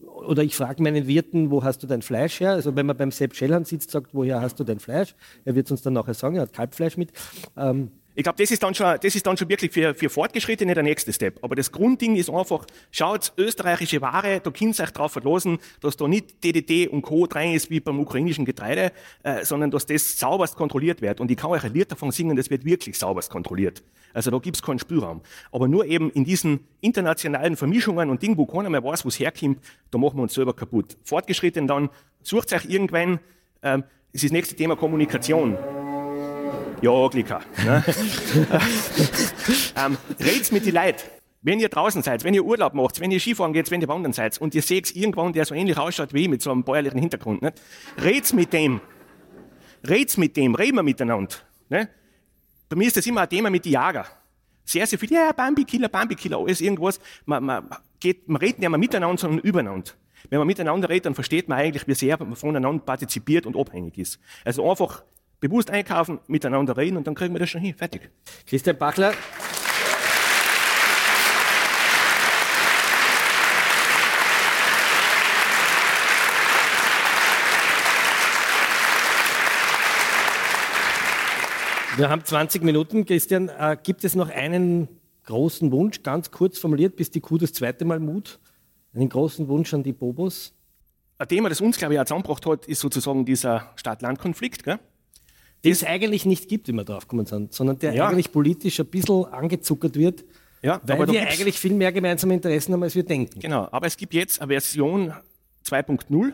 Oder 0.00 0.42
ich 0.42 0.56
frage 0.56 0.82
meinen 0.82 1.06
Wirten, 1.06 1.50
wo 1.50 1.62
hast 1.62 1.82
du 1.82 1.86
dein 1.86 2.02
Fleisch 2.02 2.40
her? 2.40 2.52
Also 2.52 2.74
wenn 2.74 2.86
man 2.86 2.96
beim 2.96 3.10
Sepp 3.10 3.34
Schellhahn 3.34 3.64
sitzt, 3.64 3.90
sagt, 3.90 4.14
woher 4.14 4.40
hast 4.40 4.58
du 4.58 4.64
dein 4.64 4.78
Fleisch? 4.78 5.14
Er 5.44 5.54
wird 5.54 5.66
es 5.66 5.72
uns 5.72 5.82
dann 5.82 5.92
nachher 5.92 6.14
sagen, 6.14 6.36
er 6.36 6.42
hat 6.42 6.52
Kalbfleisch 6.52 6.96
mit. 6.96 7.12
Ähm, 7.56 7.90
ich 8.20 8.24
glaube, 8.24 8.36
das 8.36 8.50
ist 8.50 8.62
dann 8.62 8.74
schon, 8.74 8.98
das 9.02 9.14
ist 9.14 9.26
dann 9.26 9.38
schon 9.38 9.48
wirklich 9.48 9.72
für, 9.72 9.94
für 9.94 10.10
Fortgeschrittene 10.10 10.74
der 10.74 10.82
nächste 10.82 11.10
Step. 11.10 11.42
Aber 11.42 11.56
das 11.56 11.72
Grundding 11.72 12.16
ist 12.16 12.28
einfach, 12.28 12.66
schaut, 12.90 13.32
österreichische 13.38 14.02
Ware, 14.02 14.40
da 14.40 14.50
könnt 14.50 14.78
ihr 14.78 14.84
euch 14.84 14.90
drauf 14.90 15.12
verlassen, 15.12 15.56
dass 15.80 15.96
da 15.96 16.06
nicht 16.06 16.44
DDT 16.44 16.88
und 16.88 17.00
Co. 17.00 17.24
rein 17.24 17.54
ist 17.54 17.70
wie 17.70 17.80
beim 17.80 17.98
ukrainischen 17.98 18.44
Getreide, 18.44 18.92
äh, 19.22 19.42
sondern 19.42 19.70
dass 19.70 19.86
das 19.86 20.18
sauberst 20.18 20.54
kontrolliert 20.54 21.00
wird. 21.00 21.18
Und 21.18 21.30
ich 21.30 21.38
kann 21.38 21.50
euch 21.50 21.64
ein 21.64 21.72
Lied 21.72 21.90
davon 21.90 22.10
singen, 22.10 22.36
das 22.36 22.50
wird 22.50 22.66
wirklich 22.66 22.98
sauberst 22.98 23.30
kontrolliert. 23.30 23.82
Also 24.12 24.30
da 24.30 24.36
gibt's 24.36 24.60
keinen 24.60 24.78
Spielraum. 24.78 25.22
Aber 25.50 25.66
nur 25.66 25.86
eben 25.86 26.10
in 26.10 26.24
diesen 26.24 26.60
internationalen 26.82 27.56
Vermischungen 27.56 28.10
und 28.10 28.20
Dingen, 28.20 28.36
wo 28.36 28.44
keiner 28.44 28.68
mehr 28.68 28.84
weiß, 28.84 29.06
wo 29.06 29.08
es 29.08 29.18
herkommt, 29.18 29.60
da 29.90 29.96
machen 29.96 30.18
wir 30.18 30.24
uns 30.24 30.34
selber 30.34 30.52
kaputt. 30.52 30.98
Fortgeschritten 31.04 31.66
dann, 31.66 31.88
sucht 32.22 32.52
euch 32.52 32.66
irgendwann, 32.66 33.14
äh, 33.62 33.78
das 33.78 33.84
ist 34.12 34.24
das 34.24 34.32
nächste 34.32 34.56
Thema 34.56 34.76
Kommunikation. 34.76 35.56
Ja, 36.82 37.08
Glika. 37.08 37.40
Ne? 37.64 37.84
ähm, 39.76 39.98
red's 40.18 40.50
mit 40.50 40.64
die 40.64 40.70
Leuten. 40.70 41.02
Wenn 41.42 41.60
ihr 41.60 41.68
draußen 41.68 42.02
seid, 42.02 42.24
wenn 42.24 42.34
ihr 42.34 42.44
Urlaub 42.44 42.74
macht, 42.74 43.00
wenn 43.00 43.10
ihr 43.10 43.20
Skifahren 43.20 43.52
geht, 43.52 43.70
wenn 43.70 43.80
ihr 43.80 43.88
wandern 43.88 44.12
seid 44.12 44.38
und 44.40 44.54
ihr 44.54 44.62
seht 44.62 44.94
irgendwann, 44.94 45.32
der 45.32 45.44
so 45.44 45.54
ähnlich 45.54 45.76
ausschaut 45.78 46.12
wie 46.14 46.22
ich 46.22 46.28
mit 46.28 46.42
so 46.42 46.50
einem 46.50 46.64
bäuerlichen 46.64 46.98
Hintergrund, 46.98 47.42
nicht? 47.42 47.60
red's 48.02 48.32
mit 48.32 48.52
dem. 48.52 48.80
Red's 49.86 50.16
mit 50.16 50.36
dem, 50.36 50.54
reden 50.54 50.76
wir 50.76 50.82
miteinander. 50.82 51.34
Ne? 51.68 51.88
Bei 52.68 52.76
mir 52.76 52.86
ist 52.86 52.96
das 52.96 53.06
immer 53.06 53.22
ein 53.22 53.28
Thema 53.28 53.50
mit 53.50 53.64
den 53.64 53.72
Jager. 53.72 54.06
Sehr, 54.64 54.86
sehr 54.86 54.98
viel, 54.98 55.12
ja, 55.12 55.32
Bambi-Killer, 55.32 55.88
Bambi-Killer, 55.88 56.38
alles 56.38 56.60
irgendwas. 56.60 57.00
Man, 57.24 57.44
man, 57.44 57.68
geht, 57.98 58.28
man 58.28 58.36
redet 58.36 58.60
nicht 58.60 58.68
mehr 58.68 58.78
miteinander, 58.78 59.18
sondern 59.18 59.40
übereinander. 59.40 59.92
Wenn 60.28 60.38
man 60.38 60.46
miteinander 60.46 60.88
redet, 60.88 61.06
dann 61.06 61.14
versteht 61.14 61.48
man 61.48 61.58
eigentlich, 61.58 61.86
wie 61.88 61.94
sehr 61.94 62.18
man 62.18 62.36
voneinander 62.36 62.84
partizipiert 62.84 63.46
und 63.46 63.56
abhängig 63.56 63.98
ist. 63.98 64.20
Also 64.44 64.68
einfach 64.68 65.02
bewusst 65.40 65.70
einkaufen, 65.70 66.20
miteinander 66.28 66.76
reden 66.76 66.96
und 66.96 67.06
dann 67.06 67.14
kriegen 67.14 67.34
wir 67.34 67.40
das 67.40 67.50
schon 67.50 67.60
hin. 67.60 67.74
Fertig. 67.74 68.10
Christian 68.46 68.76
Bachler. 68.76 69.12
Wir 81.96 82.08
haben 82.08 82.24
20 82.24 82.62
Minuten. 82.62 83.04
Christian, 83.04 83.48
äh, 83.50 83.76
gibt 83.82 84.04
es 84.04 84.14
noch 84.14 84.30
einen 84.30 84.88
großen 85.26 85.70
Wunsch, 85.70 86.02
ganz 86.02 86.30
kurz 86.30 86.58
formuliert, 86.58 86.96
bis 86.96 87.10
die 87.10 87.20
Kuh 87.20 87.36
das 87.36 87.52
zweite 87.52 87.84
Mal 87.84 88.00
mut? 88.00 88.38
Einen 88.94 89.08
großen 89.08 89.48
Wunsch 89.48 89.74
an 89.74 89.82
die 89.82 89.92
Bobos? 89.92 90.54
Ein 91.18 91.28
Thema, 91.28 91.50
das 91.50 91.60
uns, 91.60 91.76
glaube 91.76 91.92
ich, 91.92 92.00
auch 92.00 92.04
zusammengebracht 92.04 92.46
hat, 92.46 92.66
ist 92.66 92.80
sozusagen 92.80 93.26
dieser 93.26 93.72
Stadt-Land-Konflikt. 93.76 94.64
Gell? 94.64 94.78
Den 95.64 95.72
es 95.72 95.84
eigentlich 95.84 96.24
nicht 96.24 96.48
gibt, 96.48 96.68
wie 96.68 96.72
wir 96.72 96.84
drauf 96.84 97.06
kommen 97.08 97.26
sind, 97.26 97.52
sondern 97.52 97.78
der 97.78 97.94
ja. 97.94 98.08
eigentlich 98.08 98.32
politisch 98.32 98.80
ein 98.80 98.86
bisschen 98.86 99.26
angezuckert 99.26 99.96
wird, 99.96 100.24
ja, 100.62 100.80
weil 100.84 101.08
wir 101.08 101.22
eigentlich 101.22 101.58
viel 101.58 101.74
mehr 101.74 101.92
gemeinsame 101.92 102.34
Interessen 102.34 102.72
haben, 102.72 102.82
als 102.82 102.94
wir 102.94 103.02
denken. 103.02 103.40
Genau, 103.40 103.68
aber 103.70 103.86
es 103.86 103.96
gibt 103.96 104.14
jetzt 104.14 104.40
eine 104.40 104.48
Version 104.48 105.12
2.0 105.66 106.32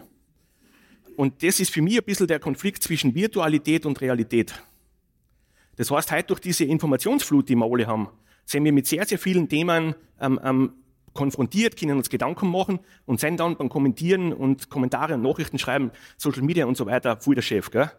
und 1.17 1.43
das 1.43 1.61
ist 1.61 1.71
für 1.71 1.83
mich 1.83 1.99
ein 1.99 2.05
bisschen 2.05 2.27
der 2.27 2.39
Konflikt 2.39 2.83
zwischen 2.83 3.15
Virtualität 3.15 3.87
und 3.87 4.01
Realität. 4.01 4.55
Das 5.77 5.91
heißt, 5.91 6.11
heute 6.11 6.29
durch 6.29 6.41
diese 6.41 6.65
Informationsflut, 6.65 7.49
die 7.49 7.55
wir 7.55 7.71
alle 7.71 7.87
haben, 7.87 8.09
sind 8.45 8.65
wir 8.65 8.73
mit 8.73 8.87
sehr, 8.87 9.05
sehr 9.05 9.19
vielen 9.19 9.49
Themen 9.49 9.95
ähm, 10.21 10.41
ähm, 10.43 10.73
konfrontiert, 11.12 11.77
können 11.77 11.97
uns 11.97 12.11
Gedanken 12.11 12.51
machen 12.51 12.79
und 13.07 13.21
sind 13.21 13.41
dann 13.41 13.57
beim 13.57 13.69
Kommentieren 13.69 14.33
und 14.33 14.71
Kommentare 14.71 15.15
und 15.15 15.23
Nachrichten 15.23 15.59
schreiben, 15.59 15.91
Social 16.17 16.43
Media 16.43 16.67
und 16.67 16.77
so 16.77 16.87
weiter, 16.87 17.17
voll 17.17 17.35
der 17.35 17.43
Chef. 17.43 17.71
Gell? 17.71 17.91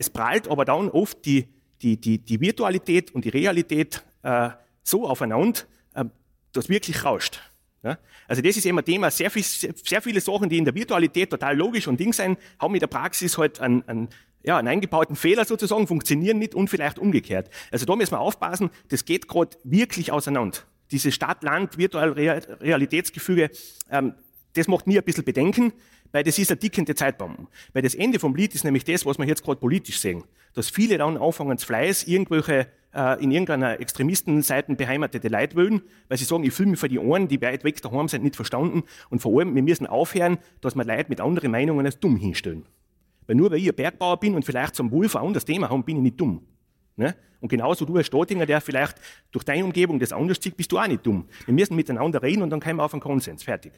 Es 0.00 0.08
prallt 0.08 0.48
aber 0.48 0.64
dann 0.64 0.88
oft 0.88 1.24
die, 1.26 1.46
die, 1.82 2.00
die, 2.00 2.16
die 2.16 2.40
Virtualität 2.40 3.14
und 3.14 3.26
die 3.26 3.28
Realität 3.28 4.02
äh, 4.22 4.48
so 4.82 5.06
aufeinander, 5.06 5.60
äh, 5.94 6.06
dass 6.54 6.70
wirklich 6.70 7.04
rauscht. 7.04 7.42
Ja? 7.82 7.98
Also 8.26 8.40
das 8.40 8.56
ist 8.56 8.64
immer 8.64 8.82
Thema. 8.82 9.10
Sehr, 9.10 9.30
viel, 9.30 9.42
sehr 9.42 10.00
viele 10.00 10.22
Sachen, 10.22 10.48
die 10.48 10.56
in 10.56 10.64
der 10.64 10.74
Virtualität 10.74 11.28
total 11.28 11.54
logisch 11.54 11.86
und 11.86 12.00
Ding 12.00 12.14
sein, 12.14 12.38
haben 12.58 12.72
in 12.72 12.80
der 12.80 12.86
Praxis 12.86 13.36
halt 13.36 13.60
einen, 13.60 13.86
einen, 13.86 14.08
ja, 14.42 14.56
einen 14.56 14.68
eingebauten 14.68 15.16
Fehler 15.16 15.44
sozusagen, 15.44 15.86
funktionieren 15.86 16.38
nicht 16.38 16.54
und 16.54 16.70
vielleicht 16.70 16.98
umgekehrt. 16.98 17.50
Also 17.70 17.84
da 17.84 17.94
müssen 17.94 18.12
wir 18.12 18.20
aufpassen, 18.20 18.70
das 18.88 19.04
geht 19.04 19.28
gerade 19.28 19.54
wirklich 19.64 20.12
auseinander. 20.12 20.60
Diese 20.92 21.12
Stadt-Land-Virtual-Realitätsgefüge, 21.12 23.50
ähm, 23.90 24.14
das 24.54 24.66
macht 24.66 24.86
mir 24.86 25.02
ein 25.02 25.04
bisschen 25.04 25.24
Bedenken, 25.24 25.74
weil 26.12 26.24
das 26.24 26.38
ist 26.38 26.50
eine 26.50 26.58
dickende 26.58 26.94
Zeitbombe. 26.94 27.46
Weil 27.72 27.82
das 27.82 27.94
Ende 27.94 28.18
vom 28.18 28.34
Lied 28.34 28.54
ist 28.54 28.64
nämlich 28.64 28.84
das, 28.84 29.06
was 29.06 29.18
wir 29.18 29.26
jetzt 29.26 29.44
gerade 29.44 29.60
politisch 29.60 29.98
sehen. 29.98 30.24
Dass 30.54 30.68
viele 30.68 30.98
dann 30.98 31.16
anfangen, 31.16 31.58
zu 31.58 31.66
Fleiß 31.66 32.04
irgendwelche 32.04 32.66
äh, 32.94 33.22
in 33.22 33.30
irgendeiner 33.30 33.80
Extremistenseiten 33.80 34.76
beheimatete 34.76 35.28
Leute 35.28 35.56
wollen, 35.56 35.82
weil 36.08 36.18
sie 36.18 36.24
sagen, 36.24 36.44
ich 36.44 36.52
fühle 36.52 36.70
mich 36.70 36.80
für 36.80 36.88
die 36.88 36.98
Ohren, 36.98 37.28
die 37.28 37.40
weit 37.40 37.64
weg 37.64 37.80
daheim 37.82 38.08
sind, 38.08 38.24
nicht 38.24 38.36
verstanden. 38.36 38.82
Und 39.10 39.20
vor 39.20 39.38
allem, 39.38 39.54
wir 39.54 39.62
müssen 39.62 39.86
aufhören, 39.86 40.38
dass 40.60 40.74
wir 40.74 40.84
Leute 40.84 41.06
mit 41.08 41.20
anderen 41.20 41.50
Meinungen 41.50 41.86
als 41.86 42.00
dumm 42.00 42.16
hinstellen. 42.16 42.64
Weil 43.26 43.36
nur 43.36 43.50
weil 43.50 43.58
ich 43.58 43.68
ein 43.68 43.76
Bergbauer 43.76 44.18
bin 44.18 44.34
und 44.34 44.44
vielleicht 44.44 44.74
zum 44.74 44.90
Wolf 44.90 45.14
ein 45.14 45.24
anderes 45.24 45.44
Thema 45.44 45.70
habe, 45.70 45.82
bin 45.84 45.98
ich 45.98 46.02
nicht 46.02 46.20
dumm. 46.20 46.42
Ne? 46.96 47.14
Und 47.40 47.48
genauso 47.48 47.84
du 47.84 47.96
als 47.96 48.08
Statinger, 48.08 48.44
der 48.44 48.60
vielleicht 48.60 48.96
durch 49.30 49.44
deine 49.44 49.64
Umgebung 49.64 49.98
das 49.98 50.12
anders 50.12 50.38
sieht, 50.40 50.56
bist 50.56 50.70
du 50.72 50.78
auch 50.78 50.86
nicht 50.86 51.06
dumm. 51.06 51.26
Wir 51.46 51.54
müssen 51.54 51.76
miteinander 51.76 52.22
reden 52.22 52.42
und 52.42 52.50
dann 52.50 52.60
kommen 52.60 52.76
wir 52.76 52.84
auf 52.84 52.92
einen 52.92 53.00
Konsens. 53.00 53.42
Fertig. 53.42 53.72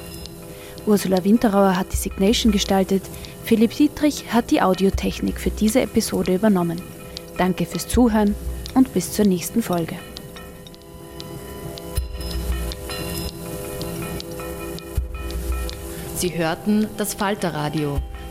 Ursula 0.84 1.24
Winterauer 1.24 1.78
hat 1.78 1.90
die 1.92 1.96
Signation 1.96 2.52
gestaltet, 2.52 3.04
Philipp 3.42 3.74
Dietrich 3.74 4.30
hat 4.30 4.50
die 4.50 4.60
Audiotechnik 4.60 5.40
für 5.40 5.48
diese 5.48 5.80
Episode 5.80 6.34
übernommen. 6.34 6.82
Danke 7.38 7.64
fürs 7.64 7.88
Zuhören 7.88 8.34
und 8.74 8.92
bis 8.92 9.12
zur 9.12 9.24
nächsten 9.24 9.62
Folge. 9.62 9.96
Sie 16.16 16.36
hörten 16.36 16.86
das 16.98 17.14
Falterradio 17.14 17.98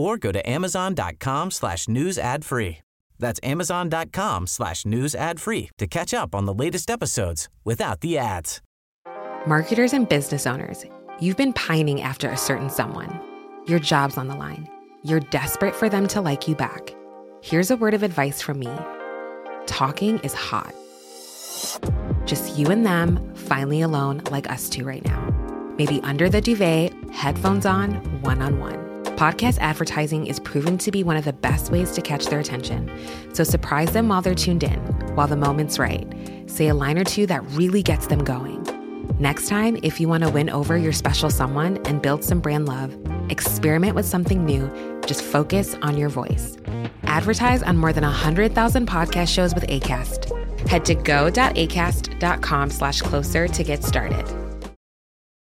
or 0.00 0.16
go 0.16 0.32
to 0.32 0.48
amazon.com 0.48 1.50
slash 1.50 1.88
news 1.88 2.18
ad 2.18 2.44
free. 2.44 2.78
That's 3.18 3.38
amazon.com 3.42 4.46
slash 4.46 4.86
news 4.86 5.14
ad 5.14 5.38
free 5.40 5.70
to 5.78 5.86
catch 5.86 6.14
up 6.14 6.34
on 6.34 6.46
the 6.46 6.54
latest 6.54 6.90
episodes 6.90 7.48
without 7.64 8.00
the 8.00 8.18
ads. 8.18 8.60
Marketers 9.46 9.92
and 9.92 10.08
business 10.08 10.46
owners, 10.46 10.84
you've 11.20 11.36
been 11.36 11.52
pining 11.52 12.02
after 12.02 12.30
a 12.30 12.36
certain 12.36 12.70
someone. 12.70 13.20
Your 13.66 13.78
job's 13.78 14.18
on 14.18 14.28
the 14.28 14.34
line. 14.34 14.68
You're 15.04 15.20
desperate 15.20 15.76
for 15.76 15.88
them 15.88 16.08
to 16.08 16.20
like 16.20 16.48
you 16.48 16.54
back. 16.54 16.94
Here's 17.42 17.70
a 17.70 17.76
word 17.76 17.94
of 17.94 18.02
advice 18.02 18.42
from 18.42 18.58
me 18.58 18.70
talking 19.66 20.18
is 20.18 20.34
hot. 20.34 20.74
Just 22.26 22.58
you 22.58 22.66
and 22.66 22.84
them, 22.84 23.34
finally 23.34 23.82
alone, 23.82 24.20
like 24.30 24.50
us 24.50 24.68
two 24.68 24.84
right 24.84 25.04
now. 25.04 25.30
Maybe 25.78 26.00
under 26.02 26.28
the 26.28 26.40
duvet, 26.40 26.92
headphones 27.12 27.66
on, 27.66 27.94
one 28.22 28.42
on 28.42 28.58
one. 28.58 28.89
Podcast 29.20 29.58
advertising 29.58 30.26
is 30.26 30.40
proven 30.40 30.78
to 30.78 30.90
be 30.90 31.04
one 31.04 31.14
of 31.14 31.26
the 31.26 31.34
best 31.34 31.70
ways 31.70 31.90
to 31.90 32.00
catch 32.00 32.24
their 32.28 32.40
attention. 32.40 32.90
So 33.34 33.44
surprise 33.44 33.92
them 33.92 34.08
while 34.08 34.22
they're 34.22 34.34
tuned 34.34 34.64
in, 34.64 34.78
while 35.14 35.26
the 35.26 35.36
moment's 35.36 35.78
right. 35.78 36.10
Say 36.46 36.68
a 36.68 36.74
line 36.74 36.96
or 36.96 37.04
two 37.04 37.26
that 37.26 37.44
really 37.50 37.82
gets 37.82 38.06
them 38.06 38.24
going. 38.24 38.66
Next 39.18 39.46
time, 39.46 39.78
if 39.82 40.00
you 40.00 40.08
want 40.08 40.24
to 40.24 40.30
win 40.30 40.48
over 40.48 40.78
your 40.78 40.94
special 40.94 41.28
someone 41.28 41.76
and 41.86 42.00
build 42.00 42.24
some 42.24 42.40
brand 42.40 42.66
love, 42.66 42.96
experiment 43.28 43.94
with 43.94 44.06
something 44.06 44.42
new. 44.46 44.70
Just 45.04 45.20
focus 45.22 45.76
on 45.82 45.98
your 45.98 46.08
voice. 46.08 46.56
Advertise 47.02 47.62
on 47.62 47.76
more 47.76 47.92
than 47.92 48.04
100,000 48.04 48.88
podcast 48.88 49.28
shows 49.28 49.54
with 49.54 49.66
ACAST. 49.66 50.66
Head 50.66 50.86
to 50.86 50.94
go.acast.com 50.94 52.70
slash 52.70 53.02
closer 53.02 53.48
to 53.48 53.64
get 53.64 53.84
started. 53.84 54.49